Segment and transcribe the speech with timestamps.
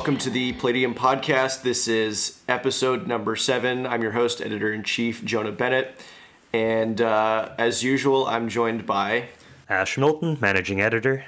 [0.00, 1.60] Hello and welcome to the Palladium Podcast.
[1.60, 3.86] This is episode number seven.
[3.86, 5.94] I'm your host, editor in chief, Jonah Bennett.
[6.54, 9.28] And uh, as usual, I'm joined by.
[9.68, 11.26] Ash Milton, managing editor.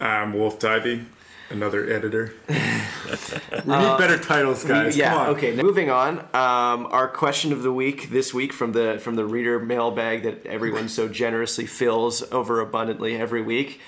[0.00, 1.04] I'm Wolf Tivy,
[1.48, 2.34] another editor.
[2.48, 4.96] we need better titles, guys.
[4.96, 5.28] yeah, Come on.
[5.36, 5.54] okay.
[5.54, 6.18] now Moving on.
[6.34, 10.44] Um, our question of the week this week from the from the reader mailbag that
[10.44, 13.80] everyone so generously fills over abundantly every week.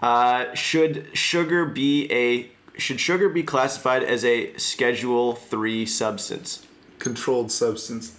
[0.00, 6.66] Uh, should sugar be a should sugar be classified as a Schedule Three substance?
[6.98, 8.16] Controlled substance.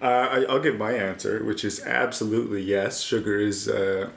[0.00, 3.02] Uh, I, I'll give my answer, which is absolutely yes.
[3.02, 4.10] Sugar is uh,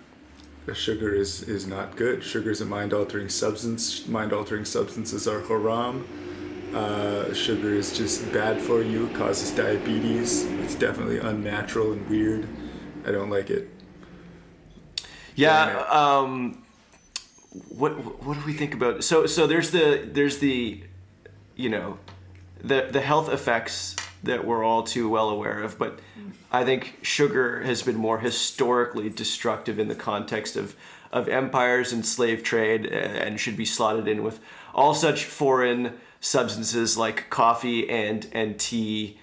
[0.73, 2.23] sugar is, is not good.
[2.23, 4.07] Sugar is a mind altering substance.
[4.07, 6.07] Mind altering substances are haram.
[6.73, 9.07] Uh, sugar is just bad for you.
[9.07, 10.45] It causes diabetes.
[10.45, 12.47] It's definitely unnatural and weird.
[13.05, 13.69] I don't like it.
[15.35, 15.83] Yeah.
[15.89, 16.63] Um,
[17.51, 19.03] what what do we think about?
[19.03, 20.81] So so there's the there's the,
[21.55, 21.99] you know,
[22.63, 26.31] the the health effects that we're all too well aware of, but mm.
[26.51, 30.75] I think sugar has been more historically destructive in the context of
[31.11, 34.39] of empires and slave trade, and should be slotted in with
[34.73, 39.17] all such foreign substances like coffee and and tea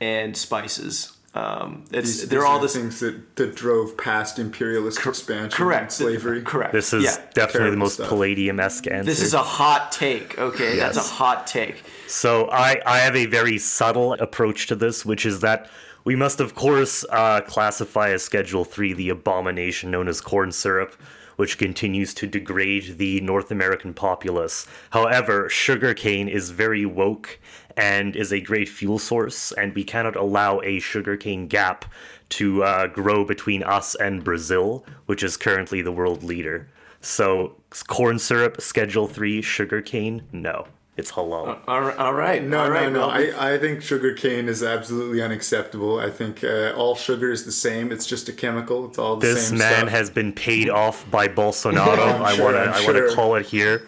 [0.00, 1.11] and spices.
[1.34, 5.82] Um, it's These, they're these all the things that, that drove past imperialist expansion correct
[5.84, 6.42] and slavery.
[6.42, 6.72] Correct.
[6.72, 7.16] This is yeah.
[7.32, 8.08] definitely the most stuff.
[8.08, 9.04] Palladium esque answer.
[9.04, 10.38] This is a hot take.
[10.38, 11.82] Okay, that's a hot take.
[12.06, 15.70] So I, I have a very subtle approach to this, which is that
[16.04, 20.94] we must, of course, uh, classify as Schedule 3 the abomination known as corn syrup,
[21.36, 24.66] which continues to degrade the North American populace.
[24.90, 27.38] However, sugarcane is very woke
[27.76, 31.84] and is a great fuel source, and we cannot allow a sugarcane gap
[32.30, 36.68] to uh, grow between us and Brazil, which is currently the world leader.
[37.00, 37.56] So,
[37.88, 40.66] corn syrup, Schedule 3, sugarcane, no.
[40.96, 41.58] It's halal.
[41.66, 42.44] All right, all right.
[42.44, 43.08] No, all right, no, no.
[43.08, 45.98] well, I, I think sugar cane is absolutely unacceptable.
[45.98, 47.90] I think uh, all sugar is the same.
[47.90, 48.86] It's just a chemical.
[48.88, 49.88] It's all the This same This man stuff.
[49.88, 51.96] has been paid off by Bolsonaro.
[52.16, 52.62] I'm I sure, want to.
[52.78, 53.86] I'm want to call it here.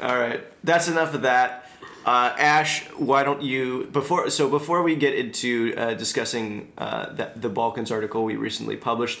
[0.00, 0.44] all right.
[0.62, 1.63] That's enough of that.
[2.04, 4.28] Uh, Ash, why don't you before?
[4.28, 9.20] So before we get into uh, discussing uh, the, the Balkans article we recently published,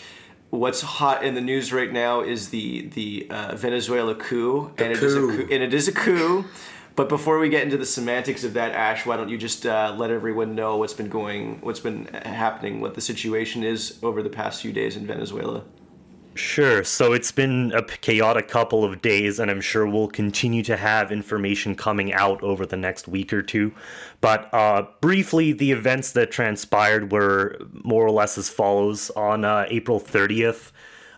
[0.50, 5.02] what's hot in the news right now is the the uh, Venezuela coup, and it
[5.02, 5.36] is a coup.
[5.36, 6.44] coup, and it is a coup.
[6.96, 9.94] But before we get into the semantics of that, Ash, why don't you just uh,
[9.98, 14.30] let everyone know what's been going, what's been happening, what the situation is over the
[14.30, 15.64] past few days in Venezuela?
[16.36, 16.82] Sure.
[16.82, 21.12] So it's been a chaotic couple of days, and I'm sure we'll continue to have
[21.12, 23.72] information coming out over the next week or two.
[24.20, 29.10] But uh, briefly, the events that transpired were more or less as follows.
[29.10, 30.72] On uh, April 30th,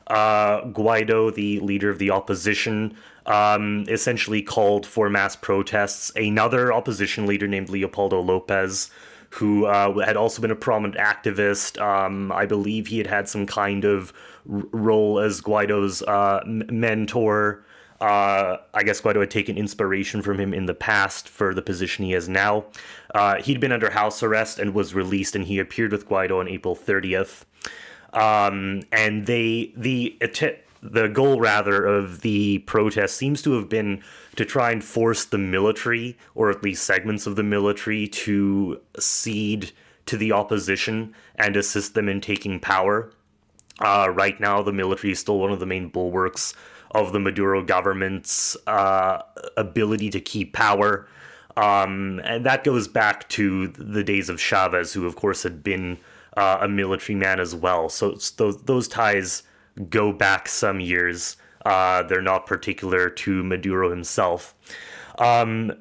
[0.09, 2.95] uh, Guaido, the leader of the opposition,
[3.25, 6.13] um, essentially called for mass protests.
[6.15, 8.91] Another opposition leader named Leopoldo Lopez,
[9.31, 13.47] who uh, had also been a prominent activist, um, I believe he had had some
[13.47, 14.13] kind of
[14.47, 17.65] role as Guaido's uh, mentor.
[18.01, 22.05] Uh, I guess Guaido had taken inspiration from him in the past for the position
[22.05, 22.67] he has now.
[23.15, 26.47] Uh, he'd been under house arrest and was released, and he appeared with Guaido on
[26.47, 27.45] April 30th
[28.17, 30.19] um, and they the
[30.83, 34.03] the goal rather of the protest seems to have been
[34.37, 39.73] to try and force the military or at least segments of the military to cede
[40.07, 43.11] to the opposition and assist them in taking power.
[43.81, 46.55] Uh, right now, the military is still one of the main bulwarks
[46.93, 49.23] of the Maduro government's uh,
[49.57, 51.09] ability to keep power.
[51.57, 55.99] Um, and that goes back to the days of Chavez, who, of course, had been
[56.37, 57.89] uh, a military man as well.
[57.89, 59.43] So those, those ties
[59.91, 61.37] go back some years.
[61.65, 64.55] Uh, they're not particular to Maduro himself.
[65.19, 65.73] Um,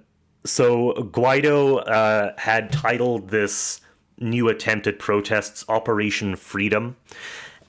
[0.45, 3.81] so Guaido uh, had titled this
[4.17, 6.95] new attempt at protests Operation Freedom.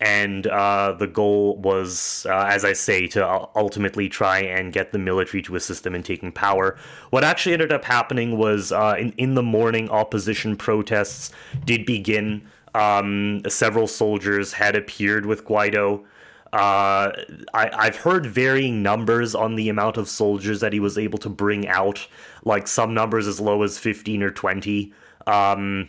[0.00, 4.98] And uh, the goal was, uh, as I say, to ultimately try and get the
[4.98, 6.76] military to assist them in taking power.
[7.10, 11.32] What actually ended up happening was uh, in, in the morning, opposition protests
[11.64, 12.46] did begin.
[12.74, 16.04] Um, several soldiers had appeared with Guaido.
[16.52, 17.12] Uh,
[17.54, 21.30] I, I've heard varying numbers on the amount of soldiers that he was able to
[21.30, 22.06] bring out,
[22.44, 24.92] like some numbers as low as 15 or 20.
[25.26, 25.88] Um,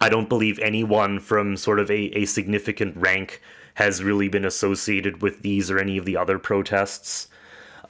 [0.00, 3.42] I don't believe anyone from sort of a, a significant rank
[3.74, 7.28] has really been associated with these or any of the other protests.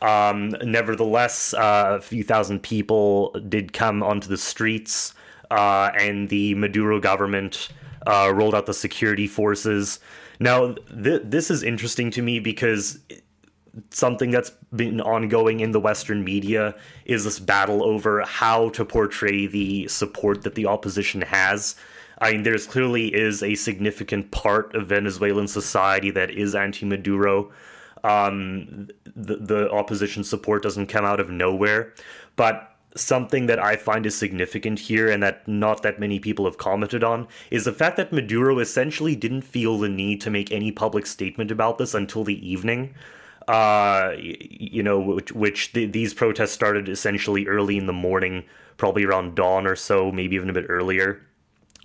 [0.02, 5.14] Um, nevertheless, uh, a few thousand people did come onto the streets,
[5.50, 7.68] uh, and the Maduro government
[8.06, 10.00] uh, rolled out the security forces.
[10.40, 12.98] Now, th- this is interesting to me because
[13.90, 16.74] something that's been ongoing in the Western media
[17.04, 21.76] is this battle over how to portray the support that the opposition has.
[22.20, 27.50] I mean, there's clearly is a significant part of Venezuelan society that is anti-Maduro.
[28.05, 31.94] Um, the, the opposition support doesn't come out of nowhere,
[32.37, 36.58] but something that I find is significant here and that not that many people have
[36.58, 40.73] commented on is the fact that Maduro essentially didn't feel the need to make any
[40.73, 42.94] public statement about this until the evening.
[43.49, 48.44] Uh, you know, which, which the, these protests started essentially early in the morning,
[48.76, 51.23] probably around dawn or so, maybe even a bit earlier.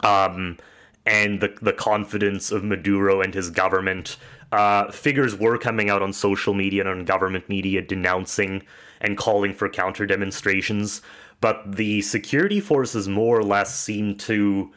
[0.01, 0.57] Um,
[1.05, 4.17] and the the confidence of Maduro and his government.
[4.51, 8.63] Uh, figures were coming out on social media and on government media denouncing
[9.01, 11.01] and calling for counter demonstrations,
[11.41, 14.71] but the security forces more or less seemed to.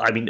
[0.00, 0.26] I mean,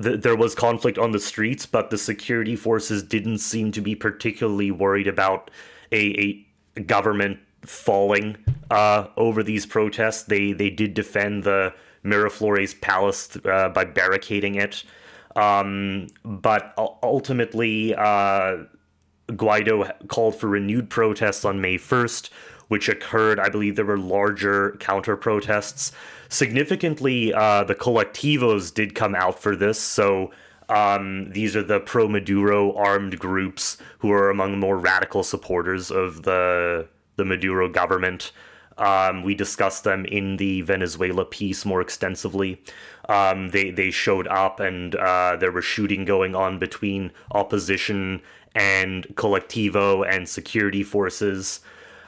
[0.00, 3.94] th- there was conflict on the streets, but the security forces didn't seem to be
[3.94, 5.50] particularly worried about
[5.90, 6.46] a,
[6.76, 8.36] a government falling
[8.70, 10.22] uh, over these protests.
[10.22, 11.74] They they did defend the
[12.04, 14.84] Miraflores Palace uh, by barricading it.
[15.36, 18.64] Um, but ultimately, uh,
[19.28, 22.30] Guaido called for renewed protests on May 1st,
[22.68, 23.40] which occurred.
[23.40, 25.92] I believe there were larger counter protests.
[26.28, 29.80] Significantly, uh, the colectivos did come out for this.
[29.80, 30.30] So
[30.68, 36.22] um, these are the pro Maduro armed groups who are among more radical supporters of
[36.22, 38.32] the the Maduro government.
[38.78, 42.62] Um, we discussed them in the Venezuela piece more extensively.
[43.08, 48.20] Um, they they showed up, and uh, there was shooting going on between opposition
[48.54, 51.60] and Colectivo and security forces.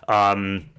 [0.08, 0.70] Um,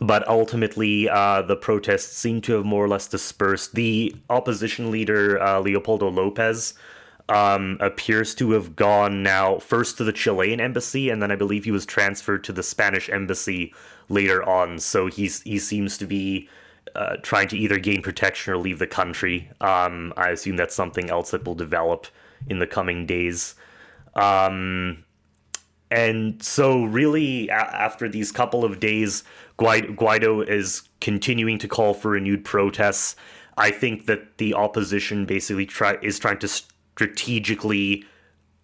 [0.00, 3.74] but ultimately, uh, the protests seem to have more or less dispersed.
[3.74, 6.72] The opposition leader, uh, Leopoldo Lopez,
[7.28, 11.64] um, appears to have gone now first to the Chilean embassy, and then I believe
[11.64, 13.74] he was transferred to the Spanish embassy
[14.10, 14.78] later on.
[14.78, 16.48] So he's he seems to be
[16.94, 19.50] uh, trying to either gain protection or leave the country.
[19.60, 22.06] Um, I assume that's something else that will develop
[22.48, 23.54] in the coming days.
[24.14, 25.04] Um,
[25.90, 29.24] and so, really, a- after these couple of days,
[29.58, 33.16] Guaido, is continuing to call for renewed protests.
[33.56, 38.04] I think that the opposition basically try is trying to strategically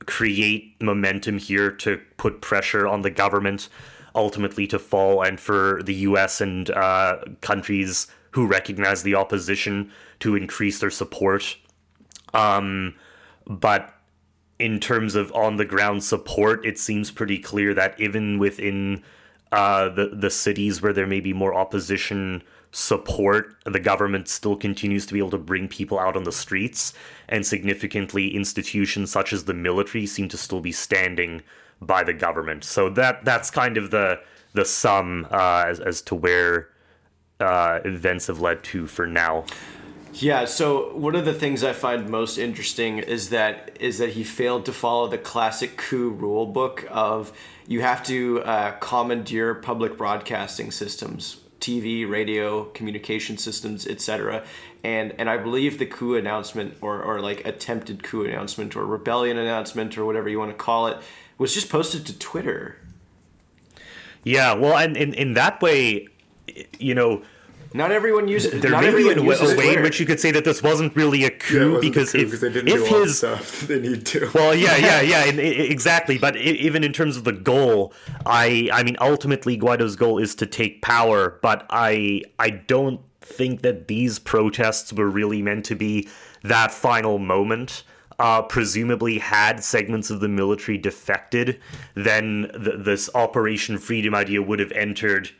[0.06, 3.68] create momentum here to put pressure on the government
[4.16, 10.34] ultimately to fall and for the US and uh, countries who recognize the opposition to
[10.34, 11.56] increase their support.
[12.34, 12.94] Um,
[13.46, 13.94] but
[14.58, 19.02] in terms of on the ground support, it seems pretty clear that even within
[19.52, 22.42] uh, the the cities where there may be more opposition
[22.72, 26.92] support, the government still continues to be able to bring people out on the streets,
[27.28, 31.42] and significantly, institutions such as the military seem to still be standing
[31.80, 32.64] by the government.
[32.64, 34.20] So that that's kind of the
[34.54, 36.68] the sum uh, as as to where
[37.40, 39.44] uh, events have led to for now.
[40.18, 44.24] Yeah, so one of the things I find most interesting is that is that he
[44.24, 47.32] failed to follow the classic coup rule book of
[47.66, 54.42] you have to uh, commandeer public broadcasting systems, TV, radio, communication systems, etc.
[54.82, 59.36] And and I believe the coup announcement or or like attempted coup announcement or rebellion
[59.36, 60.96] announcement or whatever you want to call it
[61.38, 62.78] was just posted to Twitter.
[64.24, 66.08] Yeah, well, and in in that way,
[66.78, 67.22] you know
[67.76, 68.62] not everyone uses.
[68.62, 69.22] There may be a
[69.56, 72.18] way in which you could say that this wasn't really a coup yeah, because a
[72.18, 74.30] coup if, because they didn't if do his stuff they need to.
[74.34, 76.16] Well, yeah, yeah, yeah, and, exactly.
[76.16, 77.92] But even in terms of the goal,
[78.24, 81.38] I, I mean, ultimately, Guaido's goal is to take power.
[81.42, 86.08] But I, I don't think that these protests were really meant to be
[86.42, 87.82] that final moment.
[88.18, 91.60] Uh, presumably had segments of the military defected,
[91.94, 95.32] then th- this Operation Freedom idea would have entered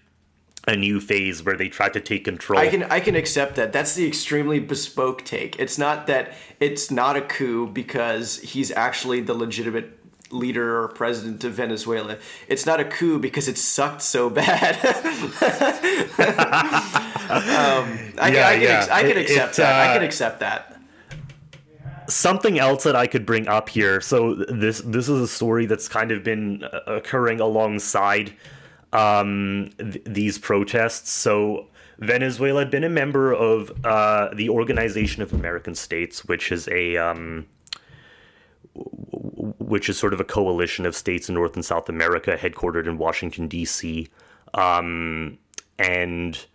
[0.67, 2.59] a new phase where they try to take control.
[2.59, 3.73] I can I can accept that.
[3.73, 5.59] That's the extremely bespoke take.
[5.59, 9.93] It's not that it's not a coup because he's actually the legitimate
[10.31, 12.19] leader or president of Venezuela.
[12.49, 14.75] It's not a coup because it sucked so bad.
[14.85, 14.93] um,
[18.19, 18.87] I, yeah, I, can, yeah.
[18.91, 19.87] I can accept it, that.
[19.87, 20.76] Uh, I can accept that.
[22.09, 24.01] Something else that I could bring up here.
[24.01, 28.33] So this this is a story that's kind of been uh, occurring alongside
[28.93, 31.11] um, th- these protests.
[31.11, 36.69] So Venezuela had been a member of uh, the Organization of American States, which is
[36.69, 37.47] a um,
[38.75, 42.99] which is sort of a coalition of states in North and South America, headquartered in
[42.99, 44.09] Washington D.C.
[44.55, 45.39] Um,
[45.79, 46.47] and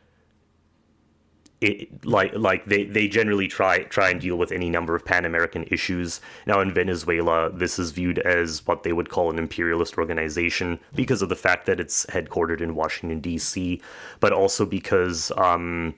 [1.62, 5.26] it, like like they, they generally try try and deal with any number of Pan
[5.26, 6.20] American issues.
[6.48, 11.22] Now in Venezuela, this is viewed as what they would call an imperialist organization because
[11.22, 13.80] of the fact that it's headquartered in Washington D.C.,
[14.20, 15.94] but also because um,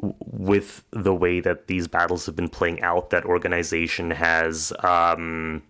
[0.00, 4.72] with the way that these battles have been playing out, that organization has.
[4.82, 5.62] Um,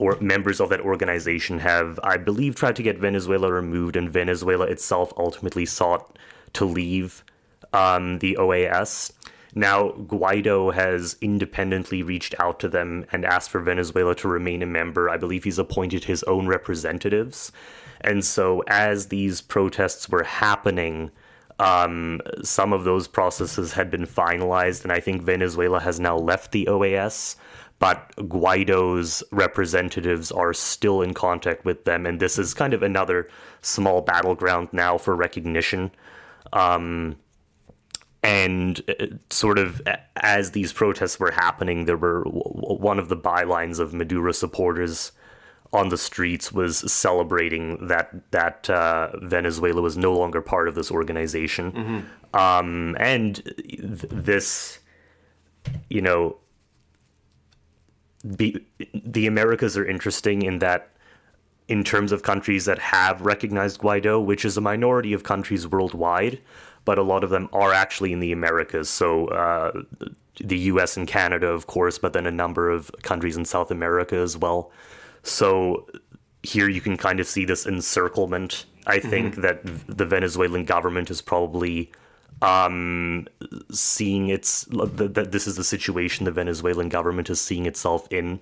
[0.00, 4.64] or members of that organization have, I believe, tried to get Venezuela removed, and Venezuela
[4.66, 6.16] itself ultimately sought
[6.52, 7.24] to leave
[7.72, 9.12] um, the OAS.
[9.54, 14.66] Now, Guaido has independently reached out to them and asked for Venezuela to remain a
[14.66, 15.08] member.
[15.08, 17.50] I believe he's appointed his own representatives.
[18.02, 21.10] And so, as these protests were happening,
[21.58, 26.52] um, some of those processes had been finalized, and I think Venezuela has now left
[26.52, 27.36] the OAS.
[27.80, 33.28] But Guaido's representatives are still in contact with them, and this is kind of another
[33.62, 35.92] small battleground now for recognition.
[36.52, 37.16] Um,
[38.22, 39.80] and uh, sort of
[40.16, 45.12] as these protests were happening, there were one of the bylines of Maduro supporters
[45.72, 50.90] on the streets was celebrating that that uh, Venezuela was no longer part of this
[50.90, 52.36] organization, mm-hmm.
[52.36, 54.78] um, and th- this,
[55.90, 56.36] you know,
[58.24, 58.56] the
[58.92, 60.90] the Americas are interesting in that.
[61.68, 66.40] In terms of countries that have recognized Guaido, which is a minority of countries worldwide,
[66.84, 68.88] but a lot of them are actually in the Americas.
[68.88, 69.82] So uh,
[70.40, 70.96] the U.S.
[70.96, 74.70] and Canada, of course, but then a number of countries in South America as well.
[75.22, 75.86] So
[76.42, 78.66] here you can kind of see this encirclement.
[78.86, 79.10] I mm-hmm.
[79.10, 81.92] think that the Venezuelan government is probably
[82.42, 83.26] um,
[83.70, 88.40] seeing its that this is the situation the Venezuelan government is seeing itself in.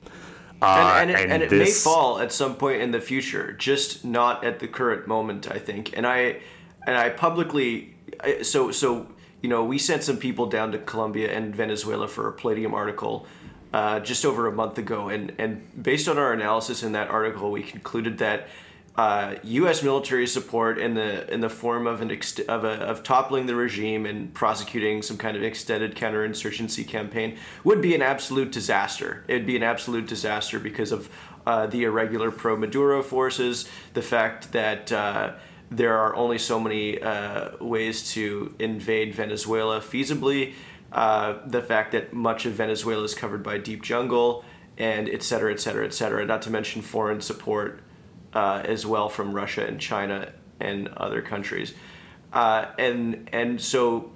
[0.63, 1.85] Uh, and, and, it, and, and it this...
[1.85, 5.51] may fall at some point in the future, just not at the current moment.
[5.51, 6.41] I think, and I
[6.87, 7.96] and I publicly
[8.43, 9.07] so so
[9.43, 13.27] you know we sent some people down to Colombia and Venezuela for a Palladium article
[13.73, 17.51] uh, just over a month ago, and and based on our analysis in that article,
[17.51, 18.49] we concluded that.
[18.97, 19.83] Uh, U.S.
[19.83, 23.55] military support in the in the form of an ex- of, a, of toppling the
[23.55, 29.23] regime and prosecuting some kind of extended counterinsurgency campaign would be an absolute disaster.
[29.29, 31.11] It'd be an absolute disaster because of
[31.47, 35.35] uh, the irregular pro Maduro forces, the fact that uh,
[35.71, 40.55] there are only so many uh, ways to invade Venezuela feasibly.
[40.93, 44.45] Uh, the fact that much of Venezuela is covered by deep jungle,
[44.79, 46.25] and et cetera, et cetera, et cetera.
[46.25, 47.81] Not to mention foreign support
[48.35, 51.75] uh, as well from Russia and China and other countries.
[52.33, 54.13] Uh, and and so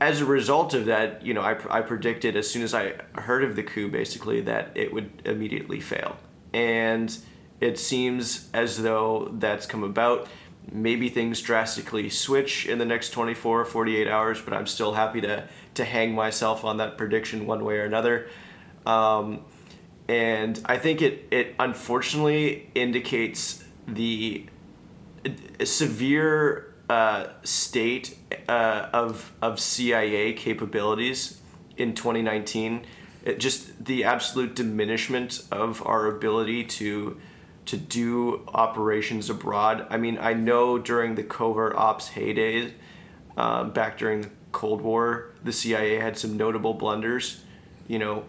[0.00, 3.44] as a result of that, you know, I, I predicted as soon as I heard
[3.44, 6.16] of the coup, basically, that it would immediately fail.
[6.52, 7.16] And
[7.60, 10.28] it seems as though that's come about
[10.70, 15.20] maybe things drastically switch in the next 24 or 48 hours but i'm still happy
[15.20, 18.28] to to hang myself on that prediction one way or another.
[18.86, 19.44] Um,
[20.08, 24.46] and i think it it unfortunately indicates the
[25.64, 31.40] severe uh, state uh, of of cia capabilities
[31.76, 32.84] in 2019
[33.24, 37.20] it just the absolute diminishment of our ability to
[37.66, 39.86] to do operations abroad.
[39.90, 42.72] I mean, I know during the covert ops heyday,
[43.36, 47.42] um, back during the Cold War, the CIA had some notable blunders,
[47.88, 48.24] you know,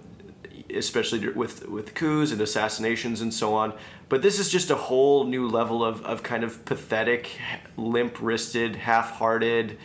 [0.74, 3.74] especially with with coups and assassinations and so on.
[4.10, 7.32] But this is just a whole new level of, of kind of pathetic,
[7.78, 9.78] limp-wristed, half-hearted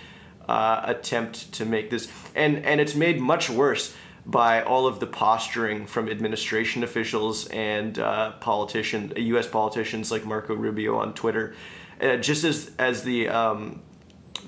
[0.48, 3.94] uh, attempt to make this, and and it's made much worse
[4.28, 9.48] by all of the posturing from administration officials and uh, politicians, U.S.
[9.48, 11.54] politicians like Marco Rubio on Twitter.
[11.98, 13.80] Uh, just as as the um,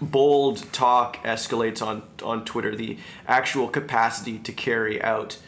[0.02, 5.38] bold talk escalates on on Twitter, the actual capacity to carry out,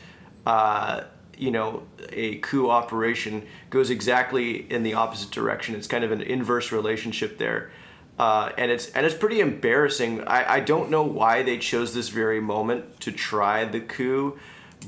[0.46, 1.02] uh,
[1.36, 5.74] you know, a coup operation goes exactly in the opposite direction.
[5.74, 7.70] It's kind of an inverse relationship there.
[8.19, 10.23] Uh, and it's and it's pretty embarrassing.
[10.23, 14.38] I, I don't know why they chose this very moment to try the coup,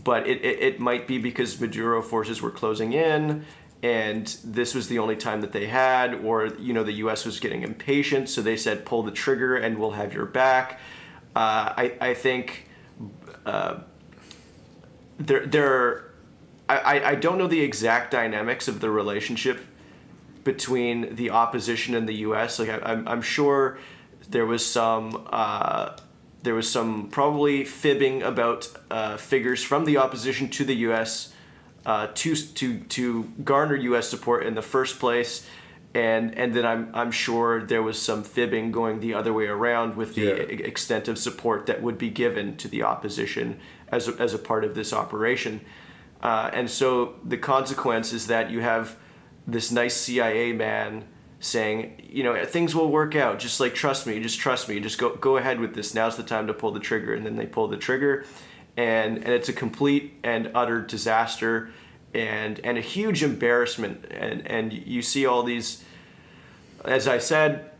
[0.05, 3.45] but it, it, it might be because Maduro forces were closing in,
[3.83, 7.25] and this was the only time that they had, or you know the U.S.
[7.25, 10.79] was getting impatient, so they said pull the trigger and we'll have your back.
[11.35, 12.69] Uh, I I think
[13.47, 13.81] uh,
[15.19, 16.05] there there
[16.69, 19.61] I I don't know the exact dynamics of the relationship
[20.45, 22.59] between the opposition and the U.S.
[22.59, 23.79] Like I, am I'm sure
[24.29, 25.97] there was some uh,
[26.43, 31.33] there was some probably fibbing about uh, figures from the opposition to the U.S.
[31.87, 34.09] Uh, to to to garner U.S.
[34.09, 35.47] support in the first place,
[35.95, 39.97] and and then I'm I'm sure there was some fibbing going the other way around
[39.97, 40.67] with the Yeah.
[40.67, 43.59] extent of support that would be given to the opposition
[43.89, 45.61] as a, as a part of this operation.
[46.23, 48.97] Uh, and so the consequence is that you have
[49.47, 51.05] this nice CIA man
[51.41, 53.39] saying, you know, things will work out.
[53.39, 55.95] Just like trust me, just trust me, just go go ahead with this.
[55.95, 57.15] Now's the time to pull the trigger.
[57.15, 58.25] And then they pull the trigger,
[58.77, 61.71] and and it's a complete and utter disaster,
[62.15, 64.07] and and a huge embarrassment.
[64.11, 65.85] And and you see all these,
[66.85, 67.71] as I said,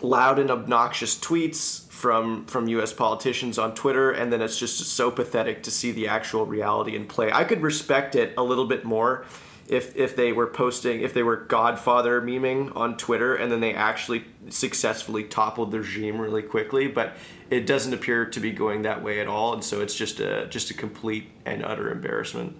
[0.00, 5.10] loud and obnoxious tweets from from US politicians on Twitter and then it's just so
[5.10, 7.32] pathetic to see the actual reality in play.
[7.32, 9.24] I could respect it a little bit more
[9.68, 13.74] if if they were posting if they were Godfather memeing on Twitter and then they
[13.74, 17.16] actually successfully toppled the regime really quickly, but
[17.50, 20.46] it doesn't appear to be going that way at all and so it's just a
[20.46, 22.56] just a complete and utter embarrassment.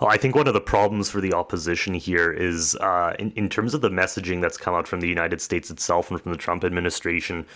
[0.00, 3.48] Well, I think one of the problems for the opposition here is, uh, in, in
[3.48, 6.38] terms of the messaging that's come out from the United States itself and from the
[6.38, 7.46] Trump administration,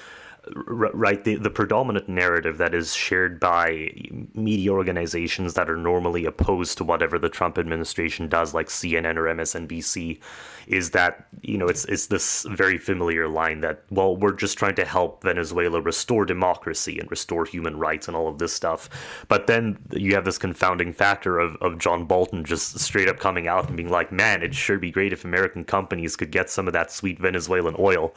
[0.55, 1.25] right?
[1.25, 3.93] The, the predominant narrative that is shared by
[4.35, 9.25] media organizations that are normally opposed to whatever the Trump administration does, like CNN or
[9.25, 10.21] MSNBC,
[10.67, 14.75] is that you know it's it's this very familiar line that well we're just trying
[14.75, 18.88] to help Venezuela restore democracy and restore human rights and all of this stuff,
[19.28, 23.49] but then you have this confounding factor of of John Bolton just straight up coming
[23.49, 26.67] out and being like, man, it'd sure be great if American companies could get some
[26.67, 28.14] of that sweet Venezuelan oil.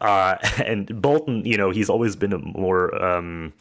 [0.00, 3.52] Uh, and Bolton, you know, he's always been more, um,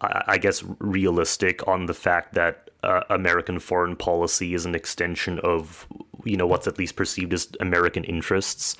[0.00, 5.38] I, I guess, realistic on the fact that uh, American foreign policy is an extension
[5.40, 5.86] of,
[6.24, 8.76] you know, what's at least perceived as American interests.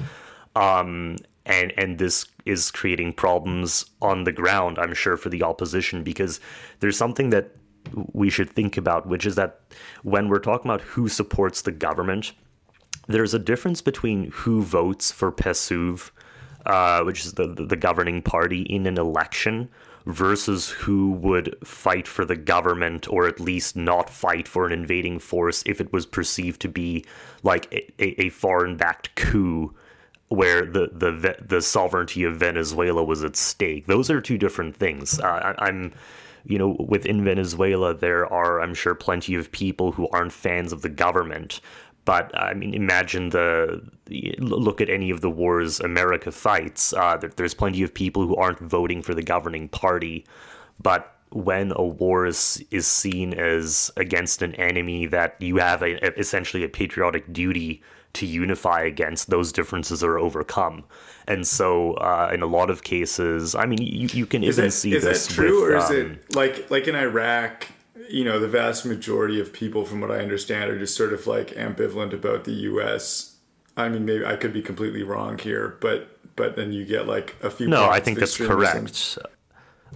[0.57, 1.16] Um,
[1.47, 6.40] and and this is creating problems on the ground, I'm sure, for the opposition because
[6.81, 7.51] there's something that
[8.12, 9.61] we should think about, which is that
[10.03, 12.33] when we're talking about who supports the government,
[13.09, 16.11] there's a difference between who votes for PSUV,
[16.66, 19.68] uh, which is the, the, governing party in an election,
[20.07, 25.18] versus who would fight for the government or at least not fight for an invading
[25.18, 27.05] force if it was perceived to be
[27.42, 29.75] like a, a foreign backed coup
[30.29, 33.87] where the, the the sovereignty of Venezuela was at stake.
[33.87, 35.18] Those are two different things.
[35.18, 35.92] Uh, I, I'm
[36.44, 40.83] you know, within Venezuela, there are, I'm sure, plenty of people who aren't fans of
[40.83, 41.61] the government.
[42.11, 43.81] But I mean, imagine the
[44.38, 46.92] look at any of the wars America fights.
[46.92, 50.27] Uh, there's plenty of people who aren't voting for the governing party,
[50.83, 56.18] but when a war is, is seen as against an enemy that you have a,
[56.18, 57.81] essentially a patriotic duty
[58.14, 60.83] to unify against, those differences are overcome.
[61.29, 64.64] And so, uh, in a lot of cases, I mean, you, you can is even
[64.64, 65.29] that, see is this.
[65.29, 67.68] that true, with, or is um, it like like in Iraq?
[68.08, 71.26] You know, the vast majority of people, from what I understand, are just sort of
[71.26, 73.36] like ambivalent about the U.S.
[73.76, 77.36] I mean, maybe I could be completely wrong here, but but then you get like
[77.42, 77.68] a few.
[77.68, 79.18] No, I think that's correct.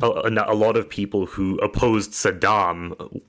[0.02, 3.22] A, a lot of people who opposed Saddam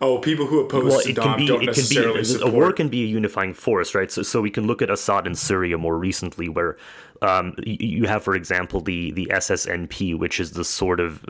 [0.00, 2.52] Oh, people who oppose well, Saddam it can be don't it can necessarily be support.
[2.52, 4.10] a war can be a unifying force, right?
[4.10, 6.76] So so we can look at Assad in Syria more recently, where
[7.22, 11.24] um, you have, for example, the the SSNP, which is the sort of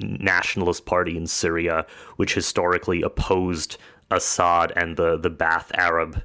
[0.00, 3.78] nationalist party in Syria, which historically opposed
[4.10, 6.22] Assad and the the Ba'ath Arab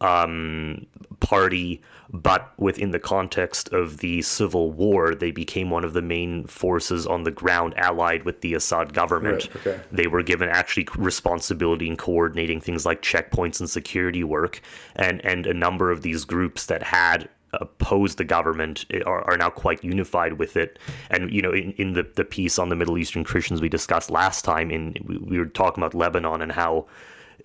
[0.00, 0.86] um,
[1.20, 6.46] party, but within the context of the civil war, they became one of the main
[6.46, 9.48] forces on the ground allied with the Assad government.
[9.54, 9.80] Right, okay.
[9.92, 14.60] They were given actually responsibility in coordinating things like checkpoints and security work,
[14.96, 19.50] and and a number of these groups that had opposed the government are, are now
[19.50, 20.78] quite unified with it
[21.10, 24.10] and you know in, in the, the piece on the middle eastern christians we discussed
[24.10, 26.86] last time in we, we were talking about lebanon and how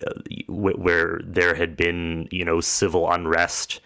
[0.06, 0.12] uh,
[0.46, 3.80] wh- where there had been you know civil unrest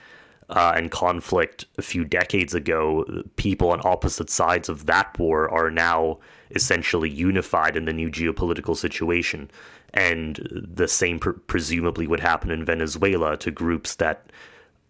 [0.51, 3.05] uh, and conflict a few decades ago,
[3.37, 6.19] people on opposite sides of that war are now
[6.51, 9.49] essentially unified in the new geopolitical situation.
[9.95, 14.31] And the same pr- presumably would happen in Venezuela to groups that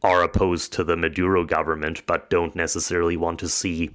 [0.02, 3.90] are opposed to the Maduro government but don't necessarily want to see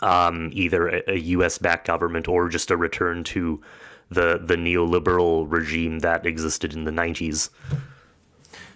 [0.00, 1.58] um, either a, a U.S.
[1.58, 3.62] backed government or just a return to
[4.10, 7.50] the the neoliberal regime that existed in the 90s.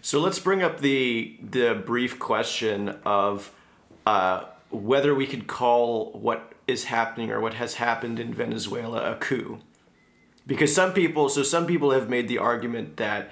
[0.00, 3.52] So let's bring up the the brief question of
[4.06, 9.16] uh, whether we could call what is happening or what has happened in Venezuela a
[9.16, 9.58] coup,
[10.46, 13.30] because some people, so some people have made the argument that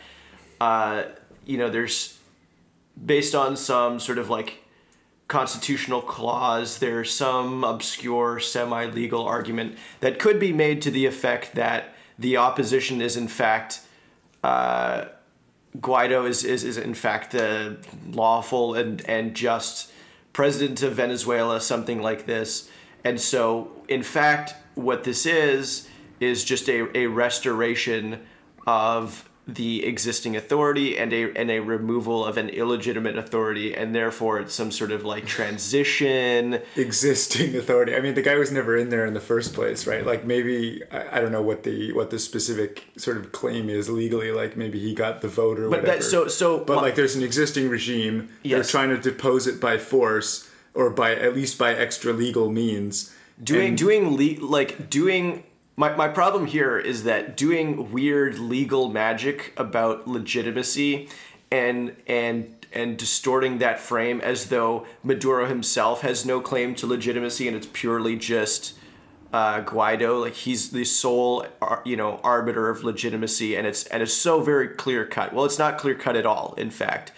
[0.60, 1.04] uh,
[1.44, 2.15] you know there's
[3.04, 4.64] based on some sort of like
[5.28, 11.94] constitutional clause, there's some obscure semi-legal argument that could be made to the effect that
[12.18, 13.80] the opposition is in fact
[14.42, 15.06] uh,
[15.78, 17.78] Guaido is, is is in fact the
[18.10, 19.92] lawful and and just
[20.32, 22.70] president of Venezuela, something like this.
[23.04, 25.88] And so, in fact, what this is
[26.20, 28.20] is just a, a restoration
[28.66, 34.40] of the existing authority and a and a removal of an illegitimate authority and therefore
[34.40, 36.60] it's some sort of like transition.
[36.74, 37.94] Existing authority.
[37.94, 40.04] I mean the guy was never in there in the first place right?
[40.04, 43.88] Like maybe i, I don't know what the what the specific sort of claim is
[43.88, 45.98] legally like maybe he got the vote or but whatever.
[45.98, 48.28] that so so but like there's an existing regime.
[48.42, 48.56] Yes.
[48.56, 53.14] they're trying to depose it by force or by at least by extra legal means.
[53.42, 55.44] Doing And- doing le- like doing
[55.76, 61.08] my, my problem here is that doing weird legal magic about legitimacy
[61.50, 67.46] and and and distorting that frame as though Maduro himself has no claim to legitimacy
[67.46, 68.76] and it's purely just
[69.32, 71.46] uh, Guaido like he's the sole
[71.84, 75.58] you know arbiter of legitimacy and it's and it's so very clear cut well it's
[75.58, 77.12] not clear cut at all in fact.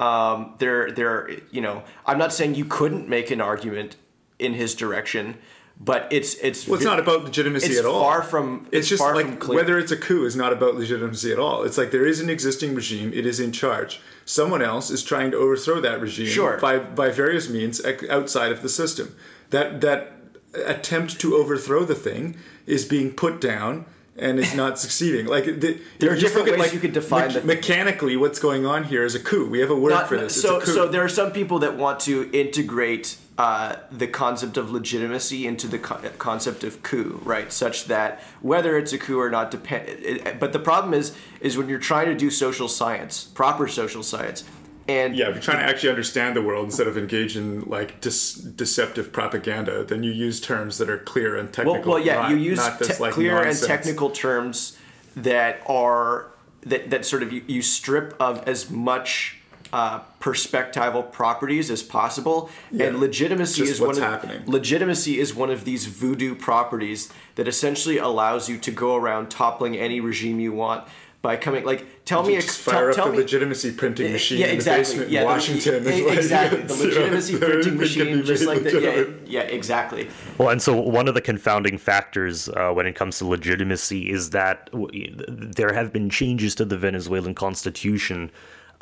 [0.00, 3.96] Um, there there you know I'm not saying you couldn't make an argument
[4.38, 5.38] in his direction
[5.80, 8.00] but it's it's well, it's not about legitimacy it's at all.
[8.00, 9.58] far from It's, just far like from clear.
[9.58, 11.64] whether it's a coup is not about legitimacy at all.
[11.64, 14.00] It's like there is an existing regime; it is in charge.
[14.24, 16.58] Someone else is trying to overthrow that regime Sure.
[16.58, 19.14] by by various means outside of the system.
[19.50, 20.12] That that
[20.54, 25.24] attempt to overthrow the thing is being put down and is not succeeding.
[25.26, 28.66] Like the, There are just different at, ways you could define the- mechanically what's going
[28.66, 29.48] on here is a coup.
[29.48, 30.40] We have a word Not- for this.
[30.40, 30.74] so it's a coup.
[30.74, 35.66] so there are some people that want to integrate uh, the concept of legitimacy into
[35.66, 37.50] the co- concept of coup, right?
[37.52, 40.38] Such that whether it's a coup or not depend.
[40.38, 44.44] But the problem is is when you're trying to do social science, proper social science,
[44.86, 48.00] and Yeah, if you're trying to actually understand the world instead of engage in like
[48.00, 51.92] dis- deceptive propaganda, then you use terms that are clear and Well, technical.
[51.94, 53.60] well, yeah, not- you use this, like, clear nonsense.
[53.62, 54.76] and technical terms
[55.16, 56.26] that are
[56.64, 59.38] that, that sort of you, you strip of as much
[59.72, 64.42] uh, perspectival properties as possible, Yeah, and legitimacy just is one what's of happening.
[64.46, 69.76] legitimacy is one of these voodoo properties that essentially allows you to go around toppling
[69.76, 70.84] any regime you want
[71.22, 73.72] by coming like tell me You ex- just tell, fire up tell the me legitimacy
[73.72, 75.74] printing machine yeah, in the basement yeah, in Washington.
[75.74, 76.58] e- and, like, exactly.
[76.62, 78.80] The it's, you know, legitimacy printing machine, just like the,
[79.26, 80.08] yeah, yeah, exactly.
[80.36, 84.30] Well, and so one of the confounding factors uh, when it comes to legitimacy is
[84.30, 88.30] that w- there have been changes to the Venezuelan constitution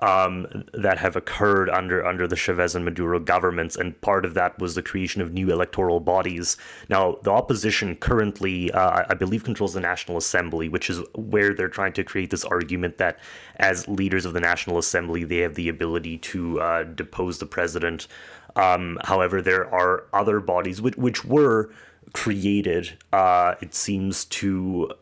[0.01, 4.59] um, that have occurred under under the Chavez and Maduro governments, and part of that
[4.59, 6.57] was the creation of new electoral bodies.
[6.89, 11.69] Now, the opposition currently, uh, I believe, controls the National Assembly, which is where they're
[11.69, 13.19] trying to create this argument that
[13.57, 18.09] as leaders of the National Assembly, they have the ability to uh, depose the president.
[18.57, 21.71] Um, however, there are other bodies which which were
[22.15, 22.99] created.
[23.13, 24.93] Uh, it seems to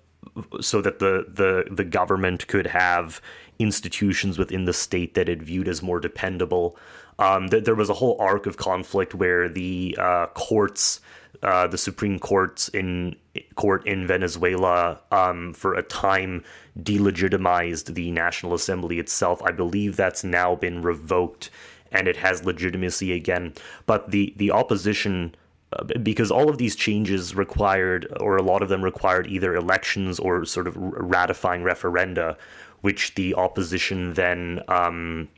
[0.61, 3.20] so that the, the the government could have
[3.58, 6.76] institutions within the state that it viewed as more dependable.
[7.18, 11.00] Um, th- there was a whole arc of conflict where the uh, courts,
[11.42, 13.16] uh, the Supreme Courts in
[13.54, 16.44] court in Venezuela, um, for a time
[16.80, 19.42] delegitimized the National Assembly itself.
[19.42, 21.50] I believe that's now been revoked
[21.90, 23.54] and it has legitimacy again.
[23.86, 25.34] But the the opposition
[25.72, 30.18] uh, because all of these changes required, or a lot of them required, either elections
[30.18, 32.36] or sort of ratifying referenda,
[32.80, 35.28] which the opposition then um,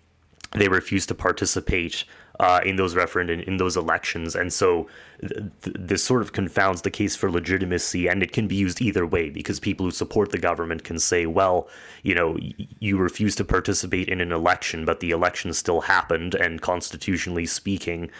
[0.53, 2.05] they refused to participate
[2.41, 4.89] uh, in those referenda in those elections, and so
[5.21, 8.81] th- th- this sort of confounds the case for legitimacy, and it can be used
[8.81, 11.69] either way because people who support the government can say, well,
[12.03, 12.39] you know,
[12.79, 18.11] you refuse to participate in an election, but the election still happened, and constitutionally speaking,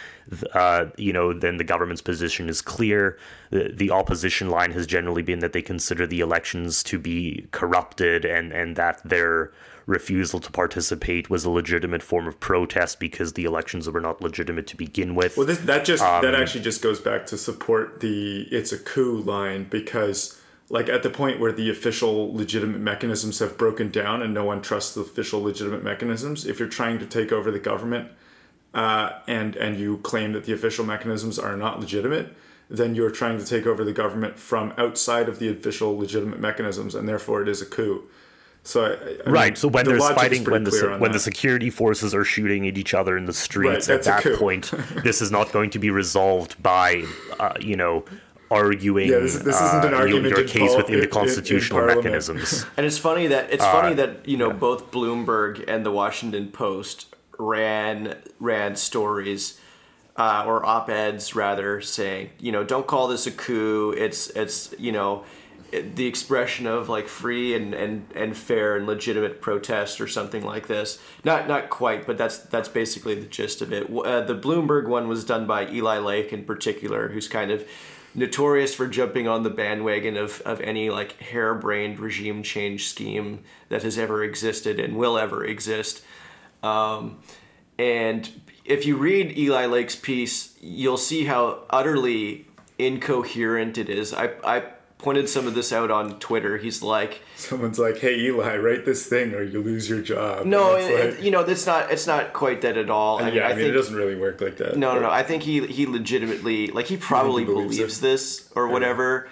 [0.53, 3.17] uh, you know, then the government's position is clear.
[3.49, 8.23] The, the opposition line has generally been that they consider the elections to be corrupted,
[8.23, 9.51] and and that their
[9.85, 14.67] refusal to participate was a legitimate form of protest because the elections were not legitimate
[14.67, 15.37] to begin with.
[15.37, 18.77] Well, this, that just Um, that actually just goes back to support the "it's a
[18.77, 20.39] coup" line because,
[20.69, 24.61] like, at the point where the official legitimate mechanisms have broken down and no one
[24.61, 28.09] trusts the official legitimate mechanisms, if you're trying to take over the government,
[28.73, 32.33] uh, and and you claim that the official mechanisms are not legitimate,
[32.69, 36.95] then you're trying to take over the government from outside of the official legitimate mechanisms,
[36.95, 38.03] and therefore it is a coup.
[38.63, 39.45] So, I, I right.
[39.51, 42.13] mean, so when the there's fighting, when the clear se- on when the security forces
[42.13, 44.71] are shooting at each other in the streets, at that point,
[45.03, 47.03] this is not going to be resolved by,
[47.39, 48.05] uh, you know,
[48.51, 51.07] arguing Yeah, this- this isn't an uh, argument your in case pol- within in- the
[51.07, 52.65] in- in constitutional mechanisms.
[52.77, 56.49] And it's funny that it's Uh, funny that you know both Bloomberg and the Washington
[56.51, 57.07] Post
[57.39, 59.59] ran ran stories
[60.17, 63.91] uh, or op eds rather saying you know don't call this a coup.
[63.97, 65.23] It's it's you know
[65.71, 70.67] the expression of like free and, and, and fair and legitimate protest or something like
[70.67, 70.99] this.
[71.23, 73.89] Not not quite, but that's that's basically the gist of it.
[73.89, 77.65] Uh, the Bloomberg one was done by Eli Lake in particular, who's kind of
[78.13, 83.83] notorious for jumping on the bandwagon of, of any like harebrained regime change scheme that
[83.83, 86.03] has ever existed and will ever exist.
[86.61, 87.19] Um,
[87.79, 88.29] and
[88.65, 92.45] if you read Eli Lake's piece, you'll see how utterly
[92.77, 94.13] incoherent it is.
[94.13, 94.63] I, I
[95.01, 96.57] pointed some of this out on Twitter.
[96.57, 100.73] He's like, someone's like, "Hey Eli, write this thing or you lose your job." No,
[100.73, 101.91] like, you know that's not.
[101.91, 103.19] It's not quite that at all.
[103.19, 104.77] I mean, yeah, I, I mean, think, it doesn't really work like that.
[104.77, 105.09] No, no, no.
[105.09, 109.29] I think he he legitimately like he probably he believes, believes this or whatever.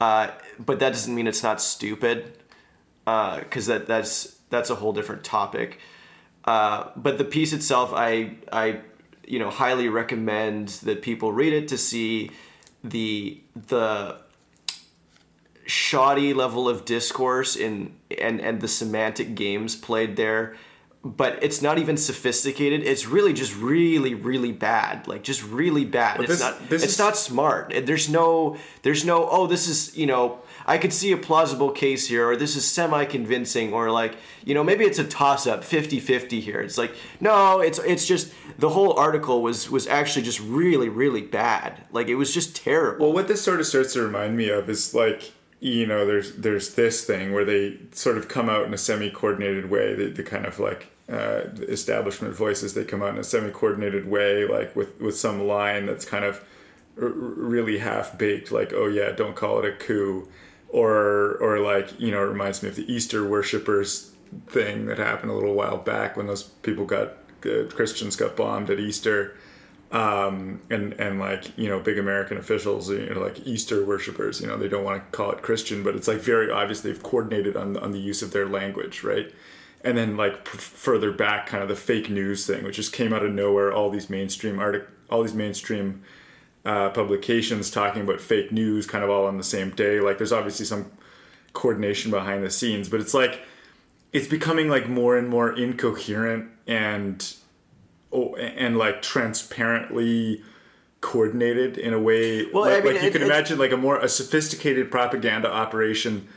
[0.00, 2.38] Uh, but that doesn't mean it's not stupid,
[3.04, 5.80] because uh, that that's that's a whole different topic.
[6.44, 8.80] Uh, but the piece itself, I I
[9.26, 12.30] you know highly recommend that people read it to see
[12.84, 14.18] the the
[15.68, 20.56] shoddy level of discourse in and and the semantic games played there
[21.04, 22.82] but it's not even sophisticated.
[22.82, 26.16] It's really just really really bad like just really bad.
[26.16, 26.98] But it's this, not this it's is...
[26.98, 27.72] not smart.
[27.84, 32.08] There's no there's no oh this is you know i could see a plausible case
[32.08, 35.62] here or this is semi convincing or like you know maybe it's a toss up
[35.62, 36.60] 50-50 here.
[36.60, 41.22] It's like no it's it's just the whole article was was actually just really really
[41.22, 41.84] bad.
[41.92, 43.06] Like it was just terrible.
[43.06, 46.34] Well what this sort of starts to remind me of is like you know there's
[46.36, 50.22] there's this thing where they sort of come out in a semi-coordinated way the, the
[50.22, 55.00] kind of like uh, establishment voices they come out in a semi-coordinated way like with
[55.00, 56.44] with some line that's kind of
[57.00, 60.28] r- really half baked like oh yeah don't call it a coup
[60.68, 64.12] or or like you know it reminds me of the easter worshippers
[64.48, 68.68] thing that happened a little while back when those people got the christians got bombed
[68.68, 69.34] at easter
[69.90, 74.46] um, and and like you know big American officials, you know, like Easter worshippers, you
[74.46, 77.56] know, they don't want to call it Christian, but it's like very obvious they've coordinated
[77.56, 79.32] on on the use of their language, right?
[79.82, 83.12] And then like p- further back, kind of the fake news thing, which just came
[83.12, 83.72] out of nowhere.
[83.72, 86.02] All these mainstream artic- all these mainstream
[86.66, 90.00] uh, publications talking about fake news, kind of all on the same day.
[90.00, 90.90] Like there's obviously some
[91.54, 93.40] coordination behind the scenes, but it's like
[94.12, 97.34] it's becoming like more and more incoherent and
[98.12, 100.42] oh, and like transparently
[101.00, 103.76] coordinated in a way well, like, I mean, like you it, can imagine like a
[103.76, 106.28] more a sophisticated propaganda operation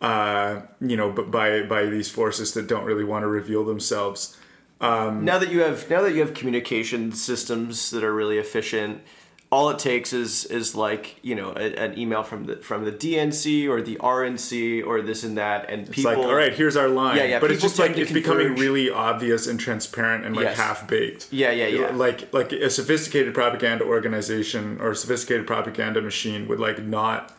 [0.00, 4.36] uh, you know but by by these forces that don't really want to reveal themselves.
[4.80, 9.02] Um, now that you have now that you have communication systems that are really efficient
[9.50, 12.92] all it takes is is like you know a, an email from the from the
[12.92, 16.12] DNC or the RNC or this and that, and it's people.
[16.12, 17.16] like, all right, here's our line.
[17.16, 17.38] Yeah, yeah.
[17.40, 18.14] But it's just like it's converge.
[18.14, 20.56] becoming really obvious and transparent and like yes.
[20.58, 21.28] half baked.
[21.32, 21.90] Yeah, yeah, yeah.
[21.90, 27.34] Like like a sophisticated propaganda organization or a sophisticated propaganda machine would like not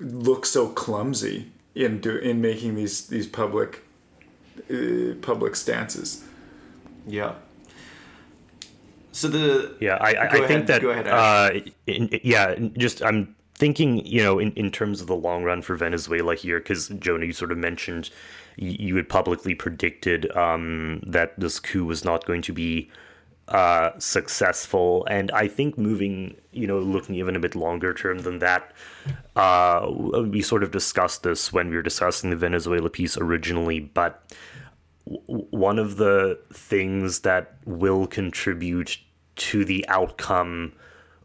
[0.00, 3.84] look so clumsy in do in making these these public
[4.70, 6.24] uh, public stances.
[7.06, 7.34] Yeah.
[9.12, 11.50] So the yeah, I, I, I think that ahead, uh,
[11.86, 15.76] in, yeah, just I'm thinking you know in, in terms of the long run for
[15.76, 18.10] Venezuela here because Jonah, you sort of mentioned
[18.56, 22.90] you, you had publicly predicted um, that this coup was not going to be
[23.48, 28.38] uh, successful, and I think moving you know looking even a bit longer term than
[28.38, 28.72] that,
[29.36, 34.24] uh, we sort of discussed this when we were discussing the Venezuela piece originally, but
[35.04, 38.98] one of the things that will contribute
[39.36, 40.72] to the outcome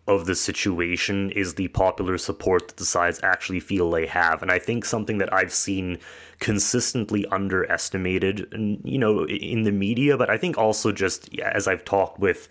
[0.08, 4.42] of the situation is the popular support that the sides actually feel they have.
[4.42, 6.00] And I think something that I've seen
[6.40, 8.48] consistently underestimated,
[8.84, 12.48] you know, in the media, but I think also just as I've talked with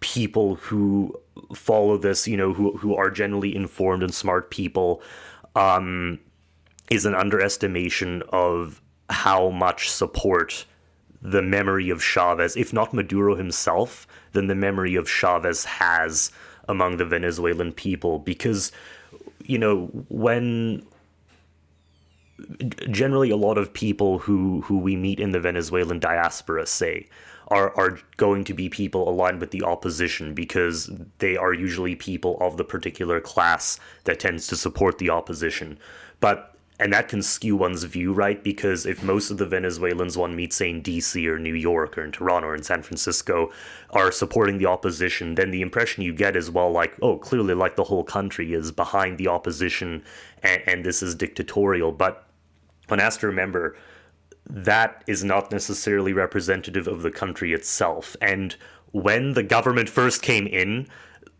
[0.00, 1.14] people who
[1.54, 5.02] follow this, you know, who, who are generally informed and smart people,
[5.56, 6.18] um,
[6.90, 8.80] is an underestimation of
[9.10, 10.64] how much support
[11.22, 16.30] the memory of Chavez, if not Maduro himself, then the memory of Chavez has
[16.68, 18.18] among the Venezuelan people.
[18.18, 18.72] Because,
[19.42, 20.86] you know, when
[22.90, 27.08] generally a lot of people who, who we meet in the Venezuelan diaspora say,
[27.48, 32.38] are, are going to be people aligned with the opposition because they are usually people
[32.40, 35.78] of the particular class that tends to support the opposition.
[36.20, 38.42] But and that can skew one's view, right?
[38.42, 42.04] Because if most of the Venezuelans one meets, say, in DC or New York or
[42.04, 43.52] in Toronto or in San Francisco,
[43.90, 47.76] are supporting the opposition, then the impression you get is, well, like, oh, clearly, like
[47.76, 50.02] the whole country is behind the opposition
[50.42, 51.92] and, and this is dictatorial.
[51.92, 52.26] But
[52.88, 53.76] one has to remember
[54.46, 58.16] that is not necessarily representative of the country itself.
[58.20, 58.56] And
[58.92, 60.88] when the government first came in,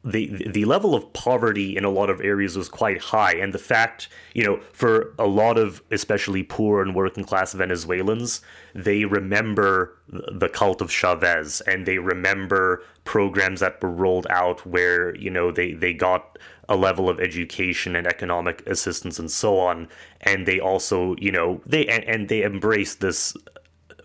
[0.04, 3.58] the the level of poverty in a lot of areas was quite high, and the
[3.58, 8.42] fact, you know, for a lot of especially poor and working class Venezuelans,
[8.74, 15.16] they remember the cult of Chavez, and they remember programs that were rolled out where
[15.16, 16.38] you know they they got
[16.68, 19.88] a level of education and economic assistance and so on,
[20.20, 23.34] and they also you know they and, and they embraced this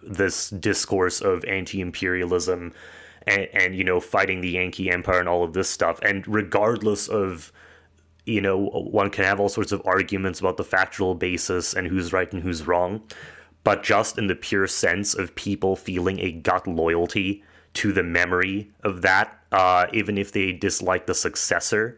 [0.02, 2.74] this discourse of anti-imperialism
[3.28, 6.00] and, and you know fighting the Yankee Empire and all of this stuff.
[6.02, 7.52] And regardless of
[8.26, 12.14] you know one can have all sorts of arguments about the factual basis and who's
[12.14, 13.02] right and who's wrong,
[13.64, 18.72] but just in the pure sense of people feeling a gut loyalty to the memory
[18.84, 21.98] of that, uh, even if they dislike the successor.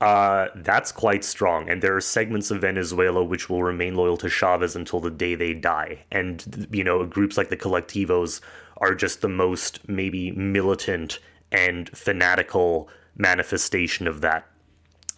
[0.00, 1.68] Uh, that's quite strong.
[1.68, 5.34] And there are segments of Venezuela which will remain loyal to Chavez until the day
[5.34, 6.04] they die.
[6.12, 8.40] And, you know, groups like the Colectivos
[8.78, 11.18] are just the most maybe militant
[11.52, 14.46] and fanatical manifestation of that.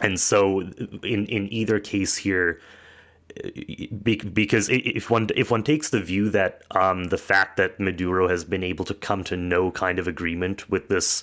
[0.00, 2.60] And so, in in either case here,
[4.02, 8.44] because if one if one takes the view that um, the fact that Maduro has
[8.44, 11.22] been able to come to no kind of agreement with this,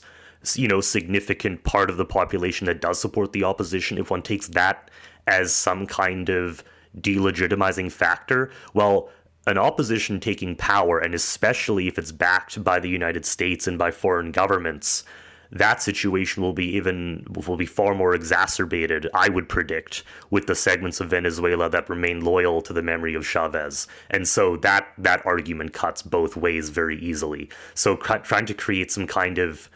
[0.53, 4.47] you know, significant part of the population that does support the opposition, if one takes
[4.49, 4.91] that
[5.25, 6.63] as some kind of
[6.99, 9.09] delegitimizing factor, well,
[9.47, 13.89] an opposition taking power, and especially if it's backed by the United States and by
[13.89, 15.05] foreign governments,
[15.49, 20.55] that situation will be even will be far more exacerbated, I would predict, with the
[20.55, 23.87] segments of Venezuela that remain loyal to the memory of Chavez.
[24.09, 27.49] And so that that argument cuts both ways very easily.
[27.73, 29.69] So trying to create some kind of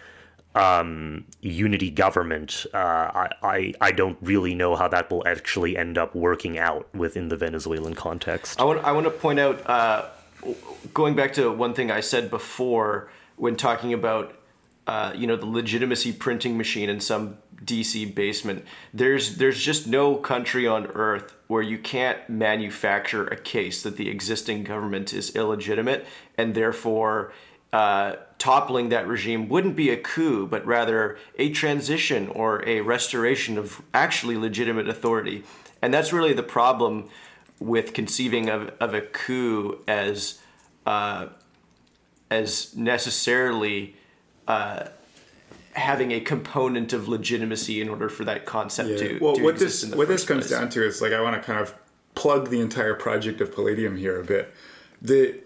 [0.55, 5.97] um, unity government, uh, I, I, I don't really know how that will actually end
[5.97, 8.59] up working out within the Venezuelan context.
[8.59, 10.05] I want I want to point out, uh,
[10.93, 14.35] going back to one thing I said before when talking about,
[14.87, 18.65] uh, you know, the legitimacy printing machine in some DC basement.
[18.93, 24.09] There's there's just no country on earth where you can't manufacture a case that the
[24.09, 26.05] existing government is illegitimate
[26.37, 27.31] and therefore
[27.71, 33.55] uh, toppling that regime wouldn't be a coup, but rather a transition or a restoration
[33.55, 35.43] of actually legitimate authority.
[35.79, 37.07] And that's really the problem
[37.59, 40.39] with conceiving of, of a coup as
[40.87, 41.27] uh,
[42.31, 43.95] as necessarily
[44.47, 44.87] uh,
[45.73, 48.97] having a component of legitimacy in order for that concept yeah.
[48.97, 50.59] to, well, to what this what this comes place.
[50.59, 51.75] down to is like I want to kind of
[52.15, 54.51] plug the entire project of Palladium here a bit.
[54.99, 55.39] The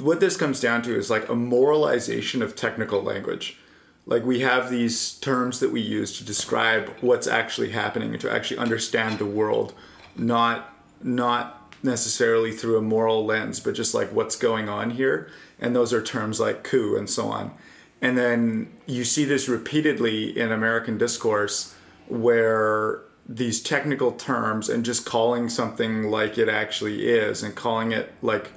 [0.00, 3.58] what this comes down to is like a moralization of technical language.
[4.06, 8.32] Like we have these terms that we use to describe what's actually happening and to
[8.32, 9.74] actually understand the world,
[10.16, 15.30] not not necessarily through a moral lens, but just like what's going on here.
[15.60, 17.52] And those are terms like coup and so on.
[18.00, 21.74] And then you see this repeatedly in American discourse
[22.08, 28.12] where these technical terms and just calling something like it actually is and calling it
[28.22, 28.50] like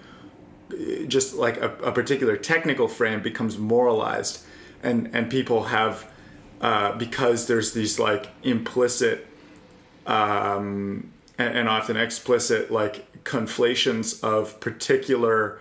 [1.08, 4.44] just like a, a, particular technical frame becomes moralized
[4.84, 6.10] and and people have
[6.62, 9.28] uh, because there's these like implicit
[10.06, 15.60] um, and, and, often explicit like conflations of particular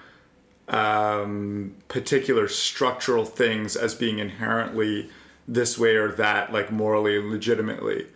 [0.68, 5.10] um, particular structural things as being inherently
[5.48, 8.06] this way or that like morally and legitimately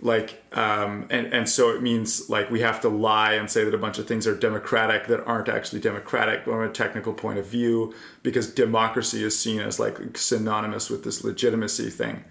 [0.00, 3.74] like um, and and so it means like we have to lie and say that
[3.74, 7.46] a bunch of things are democratic that aren't actually democratic from a technical point of
[7.46, 12.24] view because democracy is seen as like synonymous with this legitimacy thing.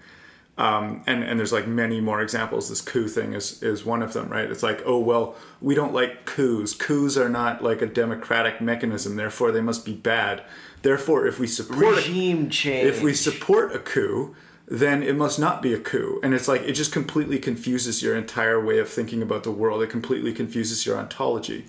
[0.58, 2.70] Um, and and there's like many more examples.
[2.70, 4.50] This coup thing is is one of them right?
[4.50, 6.74] It's like oh well we don't like coups.
[6.74, 9.18] Coups are not like a democratic mechanism.
[9.18, 10.42] Therefore they must be bad.
[10.84, 14.36] Therefore if we support regime a, change if we support a coup
[14.68, 16.20] then it must not be a coup.
[16.22, 19.82] And it's like it just completely confuses your entire way of thinking about the world.
[19.82, 21.66] It completely confuses your ontology.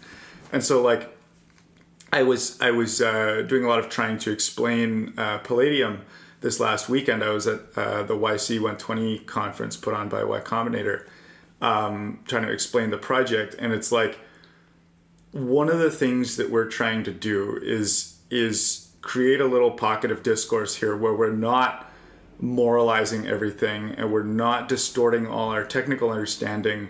[0.52, 1.16] And so like
[2.12, 6.02] I was I was uh, doing a lot of trying to explain uh, Palladium
[6.40, 7.22] this last weekend.
[7.22, 11.06] I was at uh, the YC 120 conference put on by Y Combinator,
[11.60, 13.54] um, trying to explain the project.
[13.58, 14.18] And it's like
[15.30, 20.10] one of the things that we're trying to do is is create a little pocket
[20.10, 21.87] of discourse here where we're not
[22.40, 26.88] moralizing everything and we're not distorting all our technical understanding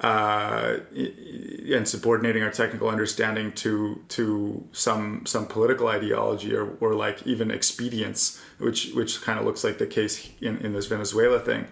[0.00, 7.26] uh, and subordinating our technical understanding to to some some political ideology or, or like
[7.26, 11.66] even expedience, which which kind of looks like the case in, in this Venezuela thing.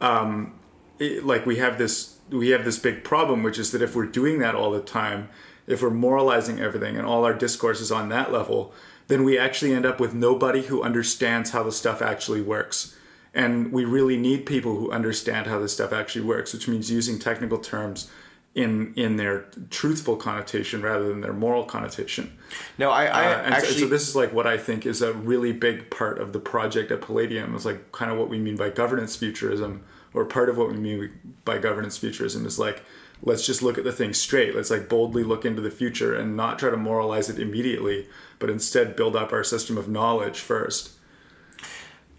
[0.00, 0.54] Um,
[1.00, 4.06] it, like we have this we have this big problem, which is that if we're
[4.06, 5.28] doing that all the time,
[5.66, 8.72] if we're moralizing everything and all our discourse is on that level,
[9.08, 12.96] then we actually end up with nobody who understands how the stuff actually works.
[13.36, 17.18] and we really need people who understand how this stuff actually works, which means using
[17.18, 18.08] technical terms
[18.54, 22.30] in in their truthful connotation rather than their moral connotation.
[22.78, 25.02] No, I, I Uh, and so- actually so, this is like what I think is
[25.02, 28.38] a really big part of the project at Palladium is like kind of what we
[28.38, 29.82] mean by governance futurism,
[30.12, 31.10] or part of what we mean
[31.44, 32.82] by governance futurism is like
[33.22, 34.54] let's just look at the thing straight.
[34.54, 38.06] Let's like boldly look into the future and not try to moralize it immediately,
[38.44, 40.90] but instead build up our system of knowledge first.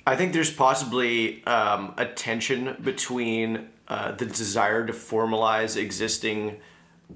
[0.08, 6.58] I think there's possibly um, a tension between uh, the desire to formalize existing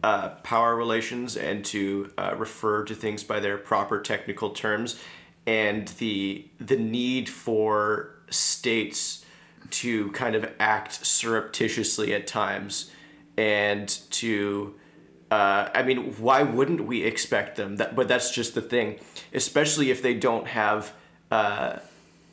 [0.03, 4.99] uh, power relations and to uh, refer to things by their proper technical terms,
[5.47, 9.25] and the the need for states
[9.71, 12.91] to kind of act surreptitiously at times,
[13.37, 14.75] and to
[15.31, 17.77] uh, I mean, why wouldn't we expect them?
[17.77, 18.99] That, but that's just the thing,
[19.33, 20.93] especially if they don't have
[21.29, 21.77] uh,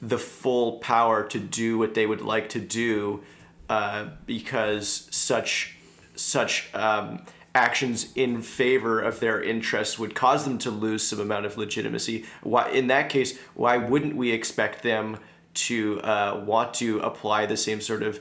[0.01, 3.23] the full power to do what they would like to do,
[3.69, 5.77] uh, because such
[6.15, 7.23] such um,
[7.55, 12.25] actions in favor of their interests would cause them to lose some amount of legitimacy.
[12.43, 15.19] Why, in that case, why wouldn't we expect them
[15.55, 18.21] to uh, want to apply the same sort of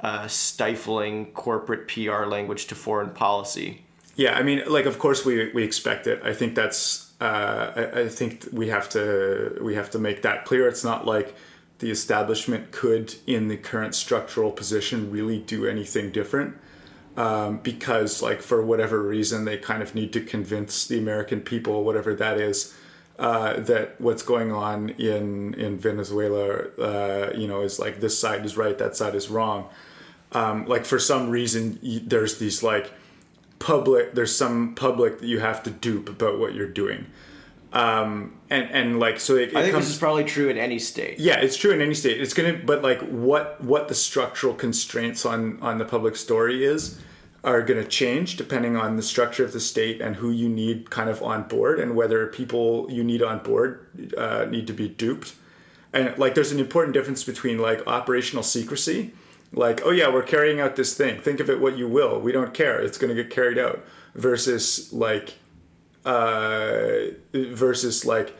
[0.00, 3.84] uh, stifling corporate PR language to foreign policy?
[4.14, 6.20] Yeah, I mean, like, of course we we expect it.
[6.22, 7.12] I think that's.
[7.20, 10.68] Uh, I, I think we have to we have to make that clear.
[10.68, 11.34] It's not like
[11.78, 16.56] the establishment could, in the current structural position, really do anything different,
[17.16, 21.82] um, because, like, for whatever reason, they kind of need to convince the American people,
[21.82, 22.74] whatever that is,
[23.18, 28.44] uh, that what's going on in in Venezuela, uh, you know, is like this side
[28.44, 29.68] is right, that side is wrong.
[30.32, 32.92] Um, like for some reason, there's these like
[33.62, 37.06] public there's some public that you have to dupe about what you're doing.
[37.72, 40.58] Um and and like so it, it I think comes this is probably true in
[40.58, 41.18] any state.
[41.18, 42.20] yeah it's true in any state.
[42.20, 46.98] It's gonna but like what what the structural constraints on on the public story is
[47.44, 51.08] are gonna change depending on the structure of the state and who you need kind
[51.08, 53.86] of on board and whether people you need on board
[54.18, 55.34] uh, need to be duped.
[55.92, 59.12] And like there's an important difference between like operational secrecy
[59.54, 61.20] like oh yeah we're carrying out this thing.
[61.20, 62.20] Think of it what you will.
[62.20, 62.80] We don't care.
[62.80, 63.84] It's going to get carried out.
[64.14, 65.34] Versus like
[66.04, 68.36] uh versus like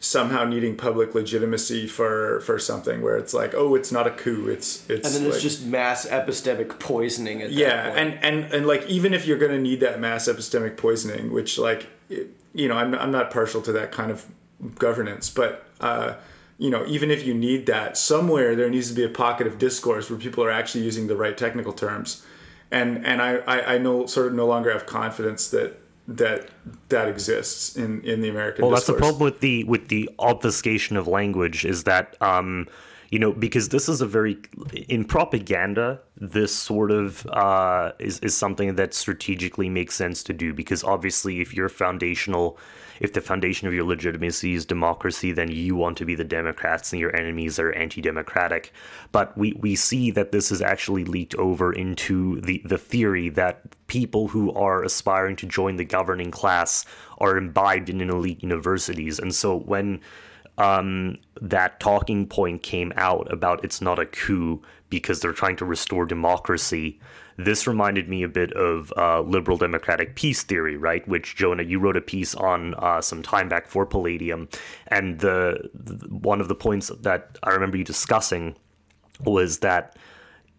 [0.00, 4.48] somehow needing public legitimacy for for something where it's like oh it's not a coup.
[4.48, 8.52] It's it's And then it's like- just mass epistemic poisoning at that yeah and and
[8.52, 12.68] and like even if you're going to need that mass epistemic poisoning which like you
[12.68, 14.26] know I'm, I'm not partial to that kind of
[14.76, 16.14] governance but uh
[16.62, 19.58] you know even if you need that somewhere there needs to be a pocket of
[19.58, 22.24] discourse where people are actually using the right technical terms.
[22.70, 25.70] And and i i, I no sort of no longer have confidence that
[26.06, 26.48] that
[26.88, 30.96] that exists in in the american Well, that's the problem with the with the obfuscation
[30.96, 32.68] of language is that um,
[33.10, 34.38] you know because this is a very
[34.88, 40.54] in propaganda this sort of uh, is is something that strategically makes sense to do
[40.54, 42.58] because obviously if your foundational
[43.02, 46.92] if the foundation of your legitimacy is democracy then you want to be the democrats
[46.92, 48.72] and your enemies are anti-democratic
[49.10, 53.62] but we we see that this is actually leaked over into the the theory that
[53.88, 56.86] people who are aspiring to join the governing class
[57.18, 60.00] are imbibed in elite universities and so when
[60.58, 65.64] um, that talking point came out about it's not a coup because they're trying to
[65.64, 67.00] restore democracy.
[67.36, 71.06] This reminded me a bit of uh, liberal democratic peace theory, right?
[71.08, 74.48] Which Jonah, you wrote a piece on uh, some time back for Palladium,
[74.88, 78.56] and the, the one of the points that I remember you discussing
[79.24, 79.96] was that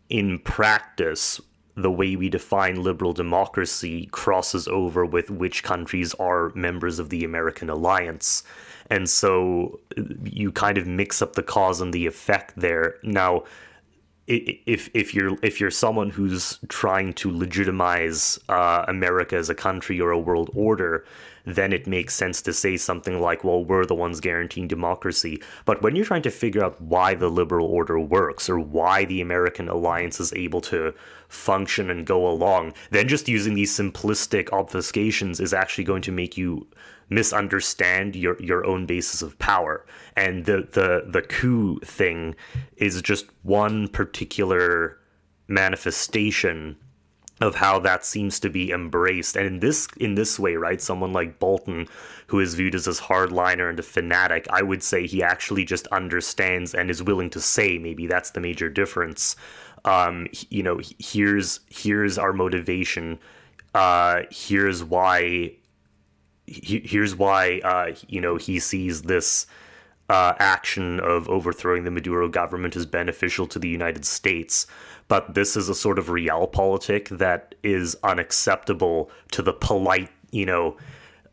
[0.10, 1.40] in practice,
[1.76, 7.24] the way we define liberal democracy crosses over with which countries are members of the
[7.24, 8.44] American alliance.
[8.90, 12.96] And so uh, you kind of mix up the cause and the effect there.
[13.02, 13.44] Now,
[14.28, 20.00] if if you're if you're someone who's trying to legitimize uh, America as a country
[20.00, 21.06] or a world order,
[21.46, 25.82] then it makes sense to say something like, "Well, we're the ones guaranteeing democracy." But
[25.82, 29.68] when you're trying to figure out why the liberal order works or why the American
[29.68, 30.94] alliance is able to
[31.28, 36.38] function and go along, then just using these simplistic obfuscations is actually going to make
[36.38, 36.66] you
[37.10, 39.86] misunderstand your your own basis of power
[40.16, 42.36] and the the the coup thing
[42.78, 44.98] is just one particular
[45.48, 46.78] manifestation
[47.42, 49.36] of how that seems to be embraced.
[49.36, 51.88] And in this in this way right someone like bolton
[52.28, 55.86] who is viewed as this hardliner and a fanatic i would say he actually just
[55.88, 59.36] understands and is willing to say maybe that's the major difference.
[59.86, 63.20] Um you know here's here's our motivation.
[63.74, 65.56] Uh here's why
[66.46, 69.48] he- here's why uh, you know he sees this
[70.10, 74.68] uh, action of overthrowing the Maduro government is beneficial to the United States,
[75.08, 80.78] but this is a sort of realpolitik that is unacceptable to the polite, you know,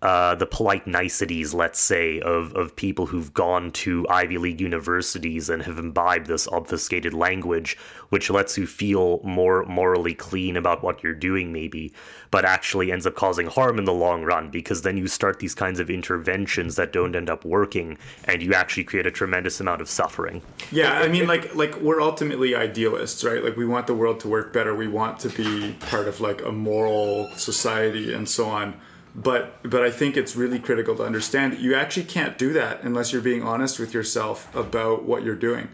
[0.02, 5.50] uh, the polite niceties, let's say, of, of people who've gone to Ivy League universities
[5.50, 7.76] and have imbibed this obfuscated language,
[8.08, 11.92] which lets you feel more morally clean about what you're doing, maybe,
[12.30, 15.54] but actually ends up causing harm in the long run because then you start these
[15.54, 19.82] kinds of interventions that don't end up working and you actually create a tremendous amount
[19.82, 20.40] of suffering.
[20.72, 23.44] Yeah, I mean, like, like we're ultimately idealists, right?
[23.44, 24.74] Like, we want the world to work better.
[24.74, 28.80] We want to be part of like a moral society and so on
[29.14, 32.82] but but I think it's really critical to understand that you actually can't do that
[32.82, 35.68] unless you're being honest with yourself about what you're doing.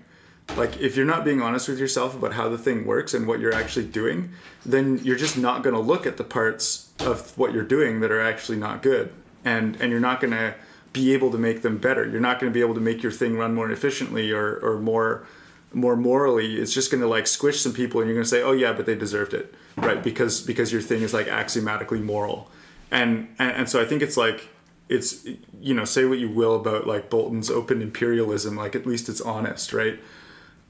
[0.57, 3.41] Like if you're not being honest with yourself about how the thing works and what
[3.41, 4.31] you're actually doing,
[4.65, 8.11] then you're just not going to look at the parts of what you're doing that
[8.11, 9.13] are actually not good.
[9.45, 10.55] And and you're not going to
[10.93, 12.09] be able to make them better.
[12.09, 14.79] You're not going to be able to make your thing run more efficiently or or
[14.79, 15.27] more
[15.75, 16.57] more morally.
[16.57, 18.73] It's just going to like squish some people and you're going to say, "Oh yeah,
[18.73, 20.03] but they deserved it." Right?
[20.03, 22.51] Because because your thing is like axiomatically moral
[22.91, 24.49] and, and and so I think it's like
[24.89, 25.27] it's
[25.61, 29.21] you know say what you will about like Bolton's open imperialism, like at least it's
[29.21, 29.99] honest, right?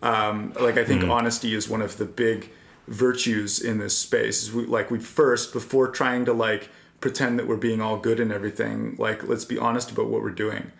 [0.03, 1.11] Um, like I think mm-hmm.
[1.11, 2.51] honesty is one of the big
[2.87, 4.53] virtues in this space.
[4.53, 8.33] We, like we first before trying to like pretend that we're being all good and
[8.33, 10.73] everything, like let's be honest about what we're doing.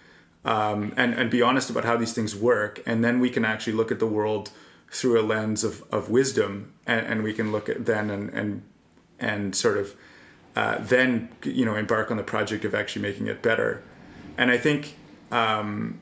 [0.45, 3.73] Um, and and be honest about how these things work, and then we can actually
[3.73, 4.51] look at the world
[4.91, 8.63] through a lens of, of wisdom, and, and we can look at then and and
[9.19, 9.97] and sort of
[10.57, 13.83] uh, then you know embark on the project of actually making it better.
[14.39, 14.97] And I think
[15.31, 16.01] um,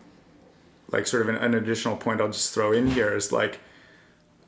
[0.91, 3.59] like sort of an, an, additional point I'll just throw in here is like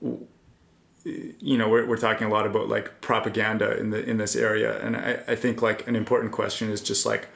[0.00, 4.80] you know we're, we're talking a lot about like propaganda in the in this area.
[4.80, 7.28] And I, I think like an important question is just like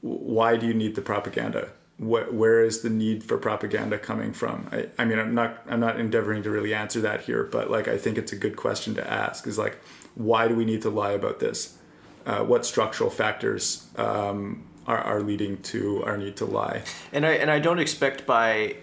[0.00, 1.70] why do you need the propaganda?
[1.96, 4.68] What where is the need for propaganda coming from?
[4.70, 7.88] I, I mean i'm not i'm not endeavoring to really answer that here but like
[7.88, 9.78] i think it's a good question to ask is like
[10.14, 11.78] why do we need to lie about this
[12.26, 16.82] uh, what structural factors um, are, are leading to our need to lie.
[17.12, 18.76] And I and I don't expect by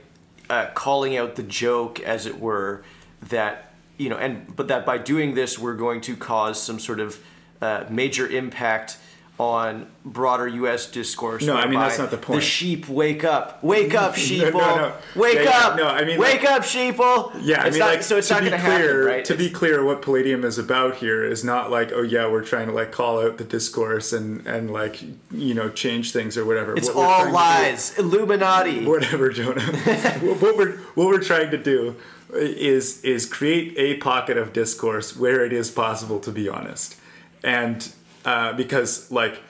[0.50, 2.84] uh, calling out the joke, as it were,
[3.30, 7.00] that you know, and but that by doing this, we're going to cause some sort
[7.00, 7.20] of
[7.62, 8.98] uh, major impact
[9.42, 10.86] on broader U.S.
[10.86, 11.44] discourse.
[11.44, 12.42] No, I mean that's not the point.
[12.42, 14.96] The sheep wake up, wake up, sheeple, no, no, no.
[15.16, 15.78] wake yeah, up.
[15.78, 17.32] Yeah, no, I mean wake like, up, sheeple.
[17.42, 19.26] Yeah, I mean, not, like, so it's not going to happen, right?
[19.26, 22.44] To it's, be clear, what Palladium is about here is not like, oh yeah, we're
[22.44, 26.46] trying to like call out the discourse and and like you know change things or
[26.46, 26.76] whatever.
[26.78, 28.86] It's what all lies, do, Illuminati.
[28.92, 29.62] Whatever, Jonah.
[30.22, 31.96] what we're what we're trying to do
[32.32, 36.96] is is create a pocket of discourse where it is possible to be honest
[37.44, 37.92] and
[38.26, 39.42] uh, because like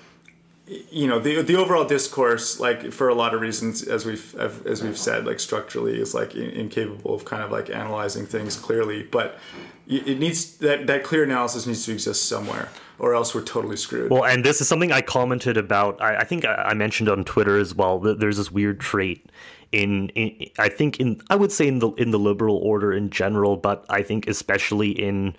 [0.90, 4.82] you know the the overall discourse like for a lot of reasons as we've as
[4.82, 9.04] we've said like structurally is like incapable of kind of like analyzing things clearly.
[9.04, 9.38] But
[9.88, 12.70] it needs that that clear analysis needs to exist somewhere
[13.00, 14.12] or else we're totally screwed.
[14.12, 17.58] Well and this is something i commented about i, I think I, mentioned on twitter
[17.58, 19.30] as well that there's this weird trait
[19.72, 23.10] in, in i think in i would say in the in the liberal order in
[23.10, 25.36] general but i think especially in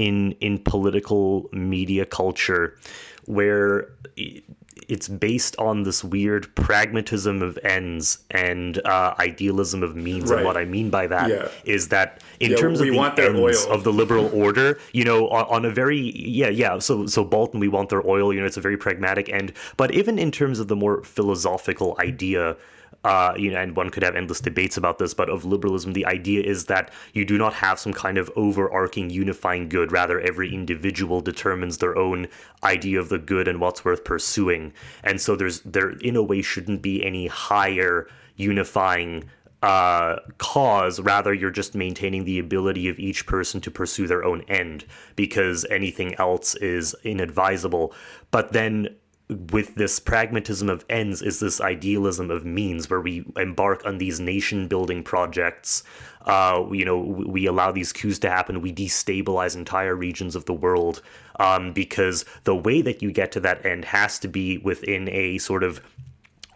[0.00, 2.74] in in political media culture
[3.26, 3.88] where
[4.88, 10.30] it's based on this weird pragmatism of ends and uh, idealism of means.
[10.30, 10.38] Right.
[10.38, 11.48] And what I mean by that yeah.
[11.64, 15.44] is that in yeah, terms of the ends of the liberal order, you know, on,
[15.56, 16.78] on, a very yeah yeah.
[16.78, 18.32] So so Bolton, we want their oil.
[18.32, 19.52] You know, it's a very pragmatic end.
[19.76, 22.56] But even in terms of the more philosophical idea
[23.04, 26.04] uh, you know, and one could have endless debates about this, but of liberalism, the
[26.04, 29.90] idea is that you do not have some kind of overarching unifying good.
[29.90, 32.26] Rather, every individual determines their own
[32.62, 34.72] idea of the good and what's worth pursuing.
[35.02, 39.24] And so there's there in a way shouldn't be any higher unifying
[39.62, 41.00] uh, cause.
[41.00, 44.84] Rather, you're just maintaining the ability of each person to pursue their own end
[45.16, 47.94] because anything else is inadvisable.
[48.30, 48.96] But then
[49.52, 54.20] with this pragmatism of ends is this idealism of means where we embark on these
[54.20, 55.82] nation building projects
[56.26, 60.52] uh, you know we allow these coups to happen we destabilize entire regions of the
[60.52, 61.02] world
[61.38, 65.38] um, because the way that you get to that end has to be within a
[65.38, 65.80] sort of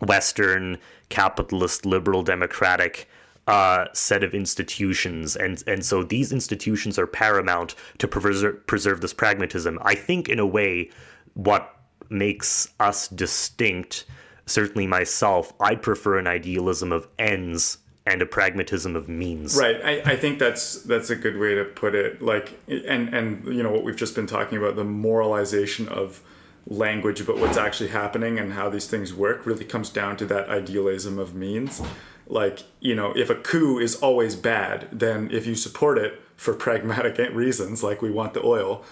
[0.00, 3.08] western capitalist liberal democratic
[3.46, 9.12] uh, set of institutions, and and so these institutions are paramount to preserve preserve this
[9.12, 9.78] pragmatism.
[9.82, 10.90] I think, in a way,
[11.34, 11.73] what
[12.10, 14.04] makes us distinct,
[14.46, 19.56] certainly myself, I prefer an idealism of ends and a pragmatism of means.
[19.56, 19.80] Right.
[19.82, 22.20] I, I think that's that's a good way to put it.
[22.20, 26.22] Like and and you know what we've just been talking about the moralization of
[26.66, 30.48] language about what's actually happening and how these things work really comes down to that
[30.48, 31.82] idealism of means.
[32.26, 36.54] Like, you know, if a coup is always bad, then if you support it for
[36.66, 38.84] pragmatic reasons, like we want the oil,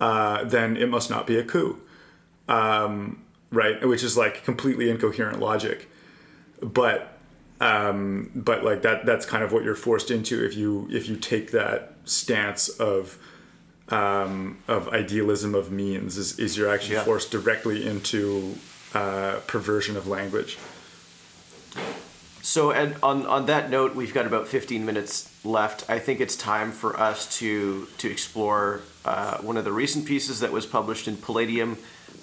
[0.00, 1.80] uh, then it must not be a coup.
[2.48, 3.86] Um, right?
[3.86, 5.88] Which is like completely incoherent logic.
[6.60, 7.18] But
[7.60, 11.16] um, but like that that's kind of what you're forced into if you if you
[11.16, 13.18] take that stance of
[13.88, 17.04] um, of idealism of means is, is you're actually yeah.
[17.04, 18.56] forced directly into
[18.94, 20.58] uh, perversion of language.
[22.42, 25.88] So, and on, on that note, we've got about 15 minutes left.
[25.90, 30.40] I think it's time for us to to explore uh, one of the recent pieces
[30.40, 31.76] that was published in Palladium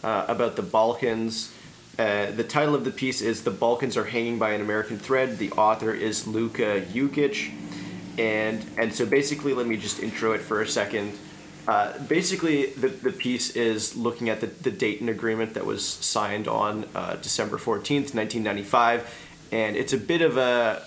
[0.06, 1.51] uh, about the Balkans.
[1.97, 5.38] Uh, the title of the piece is "The Balkans Are Hanging by an American Thread."
[5.39, 7.51] The author is Luka Jukic,
[8.18, 11.18] and and so basically, let me just intro it for a second.
[11.68, 16.47] Uh, basically, the, the piece is looking at the, the Dayton Agreement that was signed
[16.47, 19.12] on uh, December 14th, 1995.
[19.51, 20.84] And it's a bit of a,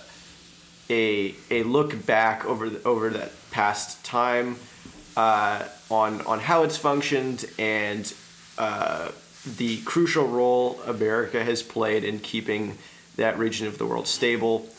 [0.89, 4.55] a, a look back over, the, over that past time
[5.17, 8.13] uh, on, on how it's functioned and
[8.59, 9.11] uh,
[9.57, 12.77] the crucial role America has played in keeping
[13.15, 14.69] that region of the world stable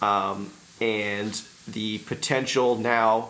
[0.00, 3.28] um, and the potential now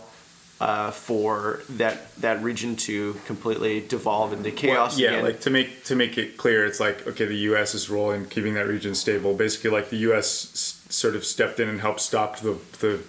[0.61, 4.93] uh, for that that region to completely devolve into chaos.
[4.93, 5.25] Well, yeah, again.
[5.25, 8.55] like to make to make it clear, it's like okay, the U.S.'s role in keeping
[8.55, 9.35] that region stable.
[9.35, 10.27] Basically, like the U.S.
[10.55, 13.03] S- sort of stepped in and helped stop the the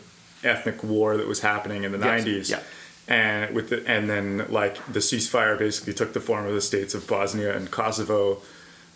[0.43, 2.23] ethnic war that was happening in the yes.
[2.25, 2.49] 90s.
[2.49, 2.59] Yeah.
[3.08, 6.95] And with the, and then like the ceasefire basically took the form of the states
[6.95, 8.41] of Bosnia and Kosovo,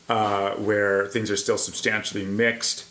[0.07, 2.87] uh, where things are still substantially mixed,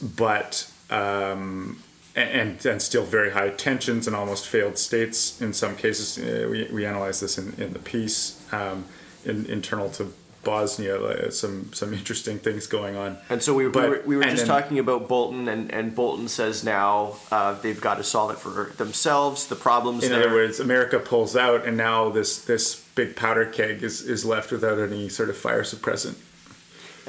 [0.00, 1.82] but um,
[2.14, 6.18] and, and still very high tensions and almost failed states in some cases.
[6.18, 8.84] Uh, we, we analyze this in, in the piece um,
[9.24, 10.12] in, internal to
[10.46, 13.18] Bosnia, uh, some some interesting things going on.
[13.28, 15.92] And so we, but, we were, we were just then, talking about Bolton, and, and
[15.92, 19.48] Bolton says now uh, they've got to solve it for themselves.
[19.48, 20.04] The problems.
[20.04, 20.20] In there.
[20.20, 24.52] other words, America pulls out, and now this this big powder keg is, is left
[24.52, 26.14] without any sort of fire suppressant.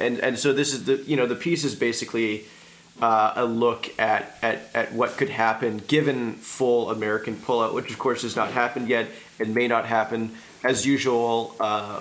[0.00, 2.44] And and so this is the you know the piece is basically
[3.00, 7.98] uh, a look at, at, at what could happen given full American pullout, which of
[8.00, 9.06] course has not happened yet
[9.38, 10.32] and may not happen.
[10.64, 12.00] As usual, uh,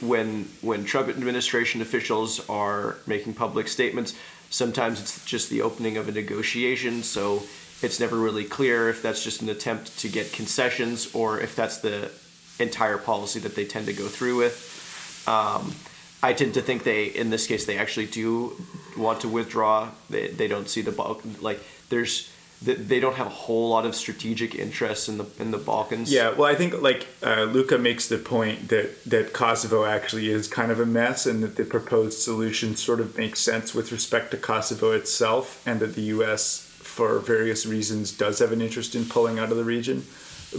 [0.00, 4.14] when when Trump administration officials are making public statements,
[4.50, 7.42] sometimes it's just the opening of a negotiation, so
[7.82, 11.78] it's never really clear if that's just an attempt to get concessions or if that's
[11.78, 12.10] the
[12.58, 15.24] entire policy that they tend to go through with.
[15.26, 15.74] Um,
[16.22, 18.56] I tend to think they, in this case, they actually do
[18.96, 19.90] want to withdraw.
[20.08, 22.30] They, they don't see the bulk like there's
[22.64, 26.12] they don't have a whole lot of strategic interests in the in the Balkans.
[26.12, 30.48] Yeah, well, I think like uh, Luka makes the point that that Kosovo actually is
[30.48, 34.30] kind of a mess, and that the proposed solution sort of makes sense with respect
[34.32, 36.58] to Kosovo itself, and that the U.S.
[36.58, 40.04] for various reasons does have an interest in pulling out of the region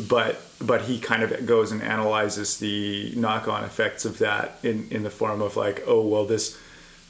[0.07, 5.03] but but he kind of goes and analyzes the knock-on effects of that in in
[5.03, 6.57] the form of like oh well this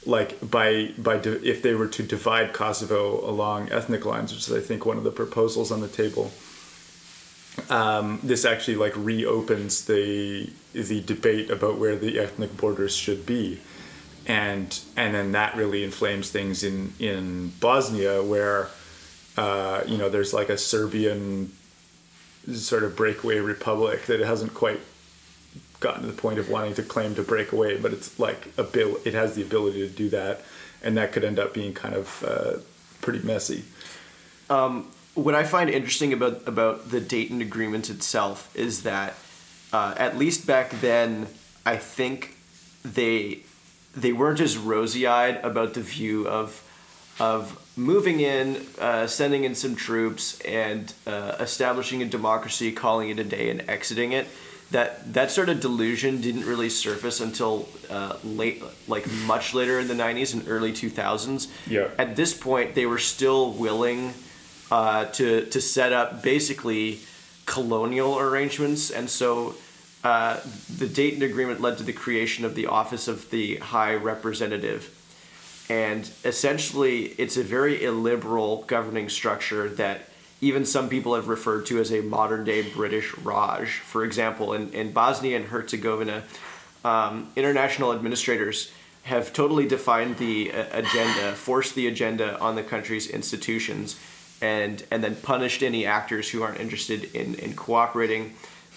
[0.06, 4.60] like by by if they were to divide Kosovo along ethnic lines which is I
[4.60, 6.30] think one of the proposals on the table
[7.70, 13.60] um, this actually like reopens the the debate about where the ethnic borders should be.
[14.26, 18.68] And and then that really inflames things in in Bosnia where
[19.36, 21.52] uh, you know there's like a Serbian
[22.52, 24.80] sort of breakaway republic that hasn't quite
[25.84, 28.64] gotten to the point of wanting to claim to break away, but it's like a
[28.64, 28.96] bill.
[29.04, 30.40] It has the ability to do that,
[30.82, 32.52] and that could end up being kind of uh,
[33.02, 33.64] pretty messy.
[34.48, 39.14] Um, what I find interesting about about the Dayton Agreement itself is that,
[39.72, 41.28] uh, at least back then,
[41.66, 42.36] I think
[42.82, 43.42] they
[43.94, 46.48] they weren't as rosy eyed about the view of
[47.20, 53.18] of moving in, uh, sending in some troops, and uh, establishing a democracy, calling it
[53.18, 54.26] a day, and exiting it.
[54.74, 59.86] That that sort of delusion didn't really surface until uh, late, like much later in
[59.86, 61.46] the '90s and early 2000s.
[61.68, 61.90] Yeah.
[61.96, 64.14] At this point, they were still willing
[64.72, 66.98] uh, to to set up basically
[67.46, 69.54] colonial arrangements, and so.
[70.02, 70.38] Uh,
[70.76, 74.82] the Dayton Agreement led to the creation of the Office of the High Representative,
[75.70, 80.10] and essentially, it's a very illiberal governing structure that
[80.44, 83.78] even some people have referred to as a modern day British Raj.
[83.78, 86.22] For example, in, in Bosnia and Herzegovina,
[86.84, 88.70] um, international administrators
[89.04, 93.98] have totally defined the uh, agenda, forced the agenda on the country's institutions,
[94.42, 98.34] and, and then punished any actors who aren't interested in, in cooperating.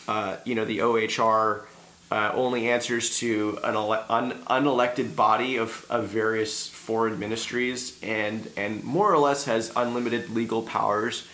[0.08, 1.64] Uh, you know, the OHR
[2.10, 8.50] uh, only answers to an ele- un- unelected body of, of various foreign ministries and
[8.56, 11.28] and more or less has unlimited legal powers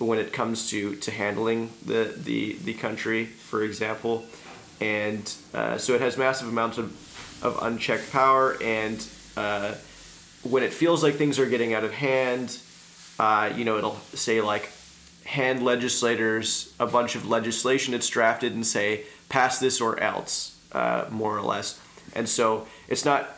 [0.00, 4.24] when it comes to, to handling the, the, the country, for example.
[4.80, 8.56] And uh, so it has massive amounts of, of unchecked power.
[8.62, 9.74] And uh,
[10.42, 12.58] when it feels like things are getting out of hand,
[13.18, 14.72] uh, you know, it'll say like
[15.24, 21.04] hand legislators a bunch of legislation it's drafted and say pass this or else, uh,
[21.10, 21.78] more or less.
[22.14, 23.28] And so it's not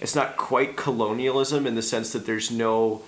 [0.00, 3.02] it's not quite colonialism in the sense that there's no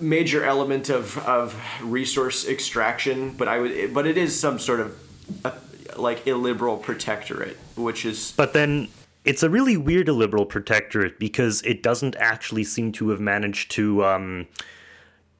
[0.00, 4.98] major element of, of resource extraction, but I would but it is some sort of
[5.44, 5.52] uh,
[5.96, 8.88] like illiberal protectorate, which is But then
[9.24, 14.04] it's a really weird illiberal protectorate because it doesn't actually seem to have managed to
[14.04, 14.46] um,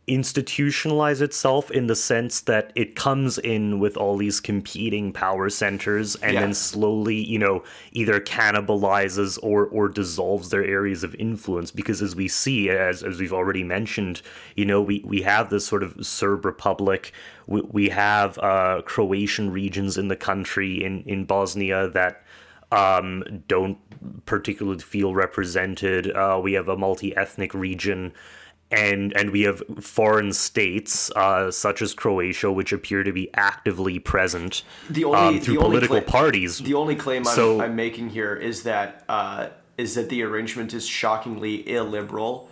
[0.08, 6.16] institutionalize itself in the sense that it comes in with all these competing power centers
[6.16, 6.40] and Yeah.
[6.40, 12.16] then slowly, you know, either cannibalizes or or dissolves their areas of influence because as
[12.16, 14.22] we see as as we've already mentioned,
[14.56, 17.12] you know, we we have this sort of Serb republic,
[17.46, 22.22] we, we have uh Croatian regions in the country in in Bosnia that
[22.70, 23.78] um, don't
[24.26, 26.10] particularly feel represented.
[26.14, 28.12] Uh, we have a multi-ethnic region,
[28.70, 33.98] and and we have foreign states uh, such as Croatia, which appear to be actively
[33.98, 36.58] present the only um, through the only political cla- parties.
[36.58, 40.86] The only claim I'm, I'm making here is that uh, is that the arrangement is
[40.86, 42.50] shockingly illiberal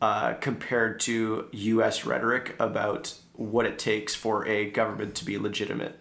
[0.00, 2.04] uh, compared to U.S.
[2.04, 5.98] rhetoric about what it takes for a government to be legitimate.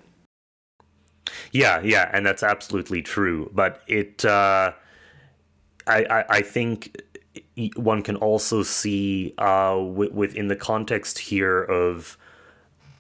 [1.52, 3.50] Yeah, yeah, and that's absolutely true.
[3.54, 4.74] But it, uh,
[5.88, 7.02] I, I, I think
[7.76, 12.18] one can also see uh, w- within the context here of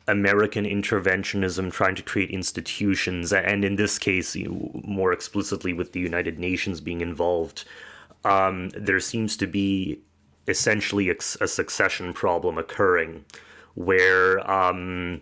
[0.07, 4.35] American interventionism trying to create institutions, and in this case,
[4.83, 7.65] more explicitly with the United Nations being involved,
[8.23, 9.99] um, there seems to be
[10.47, 13.25] essentially a, a succession problem occurring
[13.73, 14.49] where.
[14.49, 15.21] Um,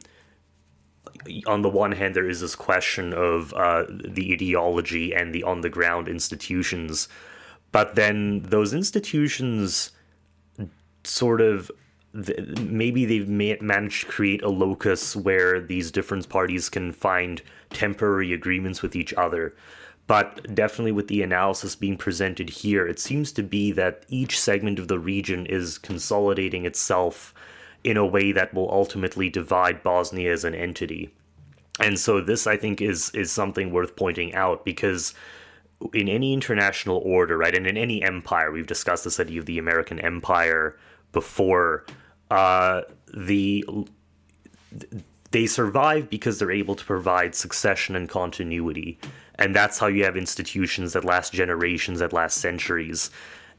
[1.48, 5.62] on the one hand, there is this question of uh, the ideology and the on
[5.62, 7.08] the ground institutions,
[7.74, 9.92] but then those institutions
[11.04, 11.70] sort of
[12.14, 18.82] maybe they've managed to create a locus where these different parties can find temporary agreements
[18.84, 19.56] with each other.
[20.06, 24.78] But definitely with the analysis being presented here, it seems to be that each segment
[24.78, 27.34] of the region is consolidating itself
[27.84, 31.10] in a way that will ultimately divide Bosnia as an entity.
[31.80, 35.16] And so this I think is is something worth pointing out because
[35.94, 39.58] in any international order, right, and in any empire, we've discussed this idea of the
[39.58, 40.78] American Empire
[41.12, 41.86] before,
[42.32, 42.82] uh,
[43.14, 43.66] the
[45.32, 49.00] they survive because they're able to provide succession and continuity.
[49.36, 53.10] And that's how you have institutions that last generations, that last centuries.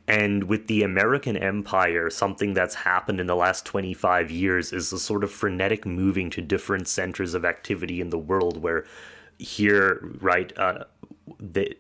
[0.07, 4.99] And with the American Empire, something that's happened in the last 25 years is a
[4.99, 8.85] sort of frenetic moving to different centers of activity in the world where
[9.39, 10.85] here, right, uh,
[11.41, 11.75] they,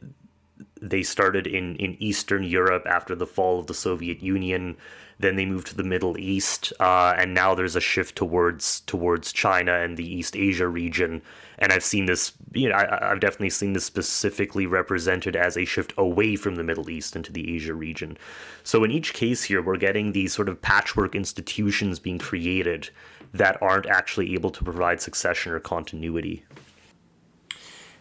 [0.90, 4.76] they started in, in Eastern Europe after the fall of the Soviet Union.
[5.18, 9.32] Then they moved to the Middle East, uh, and now there's a shift towards towards
[9.32, 11.22] China and the East Asia region.
[11.58, 15.64] And I've seen this, you know, I, I've definitely seen this specifically represented as a
[15.64, 18.18] shift away from the Middle East into the Asia region.
[18.64, 22.90] So in each case here, we're getting these sort of patchwork institutions being created
[23.32, 26.44] that aren't actually able to provide succession or continuity.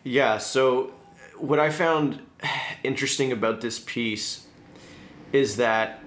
[0.04, 0.94] Yeah, so
[1.38, 2.22] what I found
[2.84, 4.48] interesting about this piece
[5.32, 6.00] is that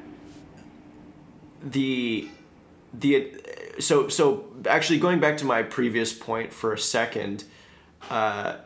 [1.63, 2.29] the
[2.95, 3.33] the
[3.79, 7.45] so so actually going back to my previous point for a second
[8.11, 8.57] uh,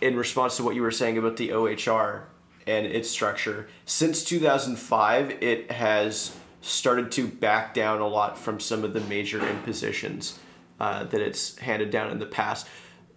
[0.00, 2.22] in response to what you were saying about the OHR
[2.66, 8.84] and its structure since 2005 it has started to back down a lot from some
[8.84, 10.38] of the major impositions
[10.80, 12.66] uh, that it's handed down in the past.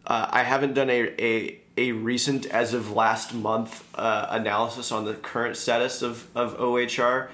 [0.06, 5.06] Uh, I haven't done a, a, a recent, as of last month, uh, analysis on
[5.06, 7.30] the current status of, of OHR.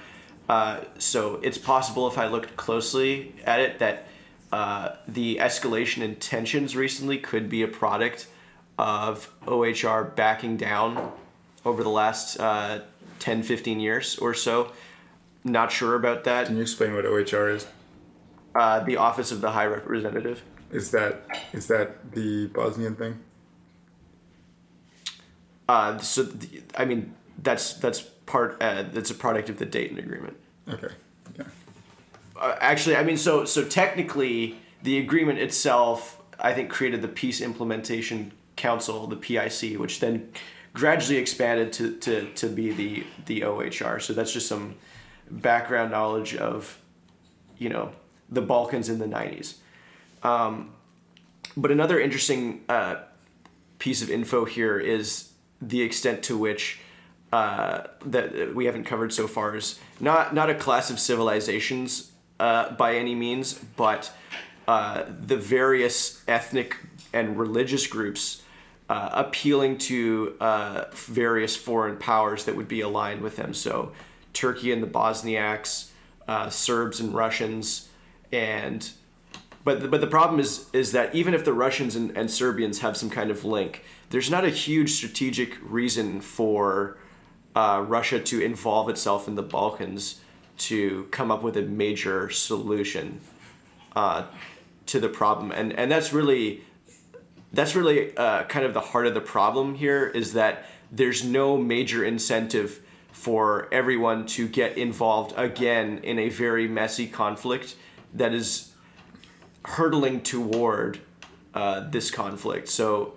[0.48, 4.06] Uh, so it's possible if I looked closely at it that
[4.50, 8.26] uh, the escalation in tensions recently could be a product
[8.78, 11.12] of OHR backing down
[11.66, 12.80] over the last uh,
[13.18, 14.72] 10, 15 years or so.
[15.44, 16.46] Not sure about that.
[16.46, 17.66] Can you explain what OHR is?
[18.54, 20.42] Uh, the Office of the High Representative.
[20.70, 23.18] Is that is that the Bosnian thing?
[25.68, 29.98] Uh, so th- I mean that's that's part uh, that's a product of the Dayton
[29.98, 30.36] Agreement.
[30.68, 30.88] Okay.
[31.36, 31.44] Yeah.
[32.36, 37.40] Uh, actually, I mean so so technically the agreement itself I think created the Peace
[37.40, 40.32] Implementation Council, the PIC, which then
[40.72, 44.00] gradually expanded to, to, to be the, the OHR.
[44.00, 44.76] So that's just some
[45.30, 46.78] background knowledge of,
[47.58, 47.92] you know,
[48.28, 49.54] the Balkans in the 90s.
[50.22, 50.72] Um,
[51.56, 52.96] but another interesting uh,
[53.78, 55.27] piece of info here is
[55.60, 56.80] the extent to which
[57.32, 62.72] uh, that we haven't covered so far is not not a clash of civilizations uh,
[62.72, 64.10] by any means, but
[64.66, 66.76] uh, the various ethnic
[67.12, 68.42] and religious groups
[68.88, 73.52] uh, appealing to uh, various foreign powers that would be aligned with them.
[73.52, 73.92] So,
[74.32, 75.90] Turkey and the Bosniaks,
[76.26, 77.88] uh, Serbs and Russians,
[78.32, 78.88] and
[79.64, 82.80] but the, but the problem is is that even if the Russians and, and Serbians
[82.80, 86.98] have some kind of link, there's not a huge strategic reason for
[87.54, 90.20] uh, Russia to involve itself in the Balkans
[90.58, 93.20] to come up with a major solution
[93.94, 94.24] uh,
[94.86, 96.62] to the problem, and and that's really
[97.52, 101.56] that's really uh, kind of the heart of the problem here is that there's no
[101.56, 102.80] major incentive
[103.12, 107.74] for everyone to get involved again in a very messy conflict
[108.14, 108.72] that is
[109.68, 111.00] hurtling toward
[111.54, 112.68] uh, this conflict.
[112.68, 113.14] So,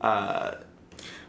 [0.00, 0.56] uh,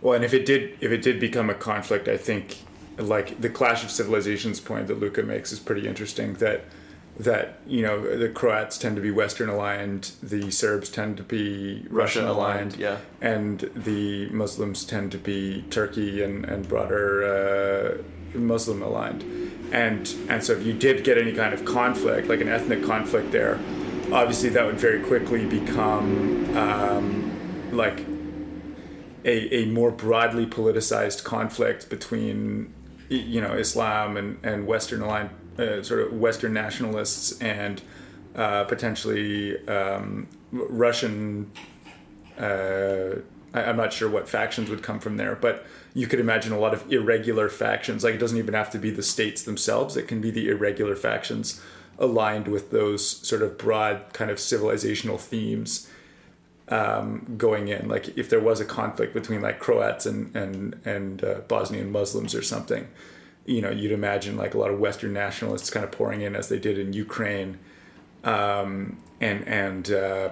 [0.02, 2.58] well, and if it did, if it did become a conflict, I think
[2.98, 6.34] like the clash of civilizations point that Luka makes is pretty interesting.
[6.36, 6.66] That
[7.20, 11.86] that you know the Croats tend to be Western aligned, the Serbs tend to be
[11.90, 18.82] Russian aligned, yeah, and the Muslims tend to be Turkey and and broader uh, Muslim
[18.82, 19.24] aligned,
[19.72, 23.32] and and so if you did get any kind of conflict, like an ethnic conflict
[23.32, 23.60] there,
[24.12, 28.06] obviously that would very quickly become um, like
[29.26, 32.74] a, a more broadly politicized conflict between
[33.10, 37.82] you know Islam and, and Western aligned uh, sort of Western nationalists and
[38.36, 41.52] uh, potentially um, Russian.
[42.38, 43.20] Uh,
[43.54, 46.60] I, am not sure what factions would come from there, but you could imagine a
[46.60, 48.04] lot of irregular factions.
[48.04, 50.96] Like it doesn't even have to be the states themselves; it can be the irregular
[50.96, 51.62] factions
[52.00, 55.90] aligned with those sort of broad kind of civilizational themes
[56.70, 57.88] um, going in.
[57.88, 62.34] Like if there was a conflict between like Croats and and and uh, Bosnian Muslims
[62.34, 62.88] or something,
[63.46, 66.50] you know, you'd imagine like a lot of Western nationalists kind of pouring in as
[66.50, 67.60] they did in Ukraine,
[68.24, 70.30] um, and and uh,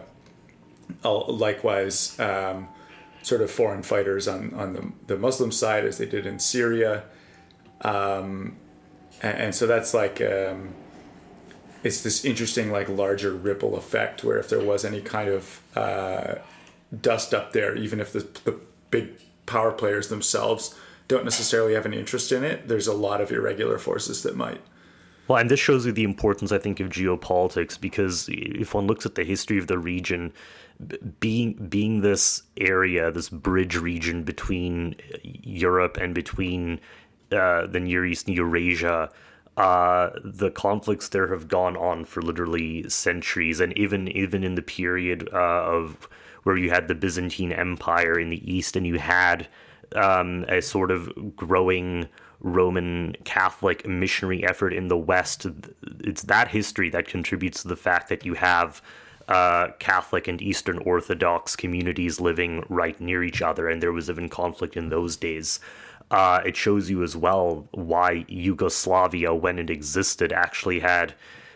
[1.03, 2.69] likewise um,
[3.23, 7.03] sort of foreign fighters on on the the Muslim side as they did in Syria,
[7.81, 8.55] um,
[9.21, 10.21] and, and, so that's like.
[10.21, 10.73] Um,
[11.83, 16.35] it's this interesting, like larger ripple effect where if there was any kind of uh,
[17.01, 18.59] dust up there, even if the, the
[18.91, 19.09] big
[19.45, 20.75] power players themselves
[21.07, 24.61] don't necessarily have an interest in it, there's a lot of irregular forces that might.
[25.27, 29.05] Well, and this shows you the importance, I think, of geopolitics because if one looks
[29.05, 30.31] at the history of the region,
[31.19, 36.79] being being this area, this bridge region between Europe and between
[37.31, 39.09] uh, the Near East and Eurasia,
[39.57, 44.61] uh, the conflicts there have gone on for literally centuries, and even even in the
[44.61, 46.07] period uh, of
[46.43, 49.47] where you had the Byzantine Empire in the east, and you had
[49.95, 52.07] um, a sort of growing
[52.39, 55.47] Roman Catholic missionary effort in the West.
[56.01, 58.81] It's that history that contributes to the fact that you have
[59.27, 64.29] uh, Catholic and Eastern Orthodox communities living right near each other, and there was even
[64.29, 65.59] conflict in those days
[66.11, 71.13] uh, it shows you as well why Yugoslavia, when it existed, actually had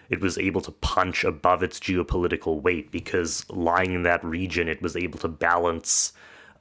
[0.10, 4.82] it was able to punch above its geopolitical weight because lying in that region, it
[4.82, 6.14] was able to balance.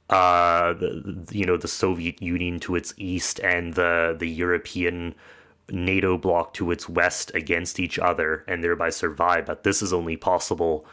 [0.09, 5.15] Uh, the, you know the Soviet Union to its east and the the European
[5.69, 9.45] NATO bloc to its west against each other and thereby survive.
[9.45, 10.85] But this is only possible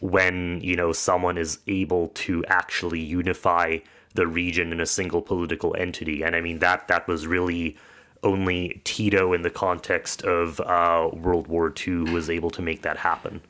[0.00, 3.78] when you know someone is able to actually unify
[4.14, 6.22] the region in a single political entity.
[6.22, 7.76] And I mean that that was really
[8.22, 12.96] only Tito in the context of uh, World War II was able to make that
[12.96, 13.42] happen.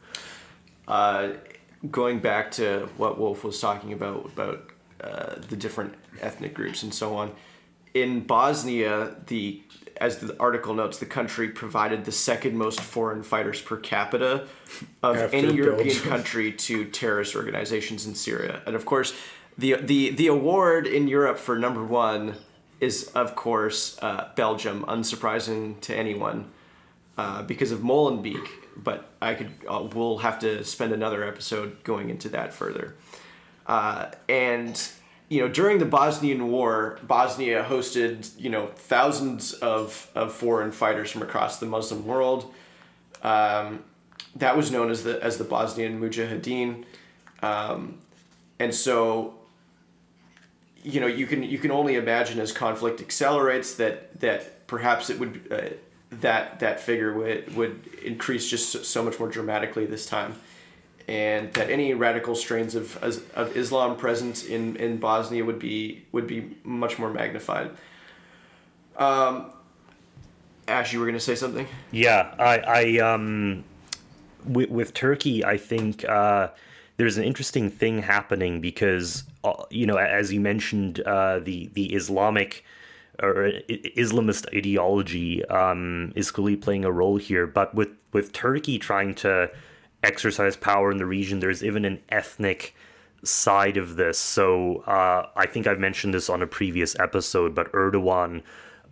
[0.89, 1.29] Uh,
[1.91, 6.93] going back to what Wolf was talking about about uh, the different ethnic groups and
[6.93, 7.33] so on,
[7.95, 9.63] in Bosnia, the
[10.01, 14.49] as the article notes, the country provided the second most foreign fighters per capita
[15.05, 18.61] of After any European country to terrorist organizations in Syria.
[18.67, 19.15] And of course,
[19.57, 22.35] the the the award in Europe for number one
[22.81, 26.51] is of course uh, Belgium, unsurprising to anyone,
[27.17, 28.47] uh, because of Molenbeek.
[28.77, 32.97] But I could uh, we'll have to spend another episode going into that further.
[33.67, 34.89] Uh, and
[35.29, 41.11] you know during the Bosnian War, Bosnia hosted you know thousands of of foreign fighters
[41.11, 42.53] from across the Muslim world.
[43.23, 43.85] Um,
[44.37, 46.85] that was known as the as the Bosnian Mujahideen.
[47.41, 47.99] Um,
[48.59, 49.35] and so
[50.85, 55.19] you know you can you can only imagine as conflict accelerates that that perhaps it
[55.19, 55.75] would uh,
[56.21, 60.35] that that figure would would increase just so much more dramatically this time
[61.07, 66.27] and that any radical strains of, of Islam present in, in Bosnia would be would
[66.27, 67.71] be much more magnified.
[68.97, 69.51] Um,
[70.67, 71.67] Ash, you were going to say something?
[71.91, 73.65] Yeah, I, I um,
[74.47, 76.49] with, with Turkey, I think uh,
[76.97, 79.25] there's an interesting thing happening because
[79.71, 82.65] you know, as you mentioned, uh, the the Islamic
[83.23, 89.15] or Islamist ideology um, is clearly playing a role here, but with with Turkey trying
[89.17, 89.51] to
[90.03, 92.75] exercise power in the region, there's even an ethnic
[93.23, 94.19] side of this.
[94.19, 98.43] So uh, I think I've mentioned this on a previous episode, but Erdogan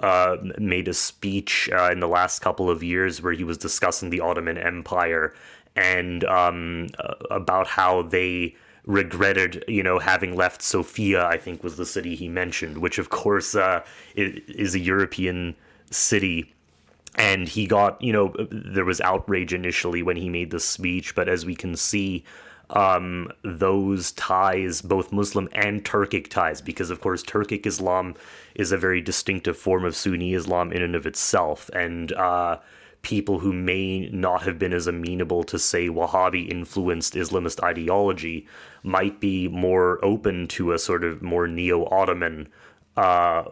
[0.00, 4.10] uh, made a speech uh, in the last couple of years where he was discussing
[4.10, 5.34] the Ottoman Empire
[5.76, 11.24] and um, uh, about how they regretted, you know, having left Sofia.
[11.26, 13.82] I think was the city he mentioned, which of course uh,
[14.14, 15.54] is a European
[15.90, 16.52] city
[17.16, 21.28] and he got you know there was outrage initially when he made the speech but
[21.28, 22.24] as we can see
[22.70, 28.14] um, those ties both muslim and turkic ties because of course turkic islam
[28.54, 32.58] is a very distinctive form of sunni islam in and of itself and uh,
[33.02, 38.46] people who may not have been as amenable to say wahhabi influenced islamist ideology
[38.82, 42.48] might be more open to a sort of more neo-ottoman
[42.96, 43.44] uh,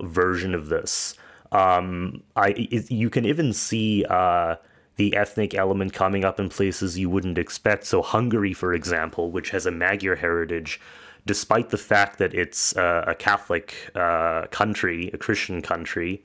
[0.00, 1.14] version of this
[1.52, 4.56] um, I it, you can even see uh,
[4.96, 7.84] the ethnic element coming up in places you wouldn't expect.
[7.86, 10.80] So Hungary, for example, which has a Magyar heritage,
[11.24, 16.22] despite the fact that it's uh, a Catholic uh, country, a Christian country,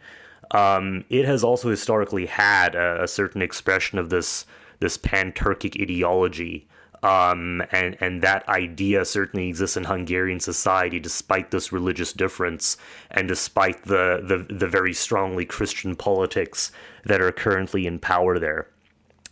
[0.51, 4.45] um, it has also historically had a, a certain expression of this
[4.80, 6.68] this pan-Turkic ideology
[7.04, 12.78] um, and and that idea certainly exists in Hungarian society, despite this religious difference,
[13.12, 16.72] and despite the, the the very strongly Christian politics
[17.04, 18.68] that are currently in power there.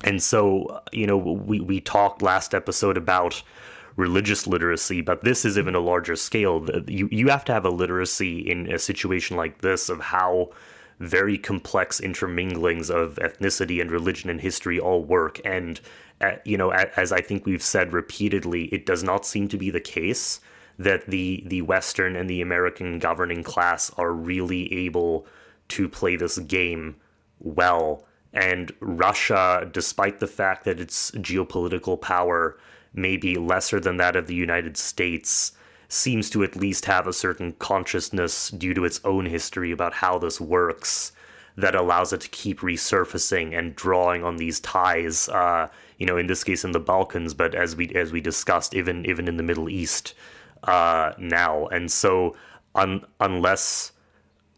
[0.03, 3.41] And so, you know, we we talked last episode about
[3.95, 6.67] religious literacy, but this is even a larger scale.
[6.88, 10.51] You you have to have a literacy in a situation like this of how
[11.02, 15.82] very complex interminglings of ethnicity and religion and history all work and
[16.22, 19.72] uh, you know, as I think we've said repeatedly, it does not seem to be
[19.72, 20.39] the case
[20.78, 25.26] that the the Western and the American governing class are really able
[25.70, 26.95] to play this game
[27.39, 28.06] well.
[28.34, 32.58] And Russia, despite the fact that its geopolitical power
[32.93, 35.54] may be lesser than that of the United States,
[35.92, 40.18] seems to at least have a certain consciousness due to its own history about how
[40.18, 41.12] this works
[41.58, 45.28] that allows it to keep resurfacing and drawing on these ties.
[45.28, 45.68] Uh,
[45.98, 49.06] you know, in this case in the Balkans, but as we as we discussed, even
[49.06, 50.14] even in the Middle East
[50.64, 51.68] uh, now.
[51.68, 52.38] And so,
[52.74, 53.92] un- unless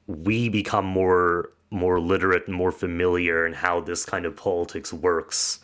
[0.05, 5.61] we become more more literate more familiar in how this kind of politics works,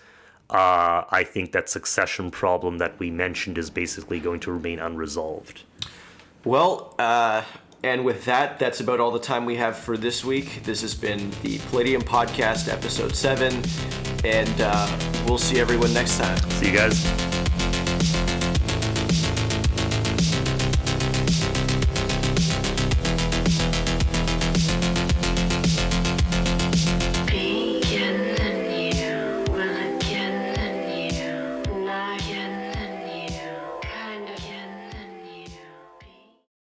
[0.50, 5.64] uh, I think that succession problem that we mentioned is basically going to remain unresolved.
[6.44, 7.44] Well, uh,
[7.84, 10.64] and with that, that's about all the time we have for this week.
[10.64, 13.62] This has been the Palladium Podcast, episode 7.
[14.26, 16.38] And uh, we'll see everyone next time.
[16.52, 17.29] See you guys.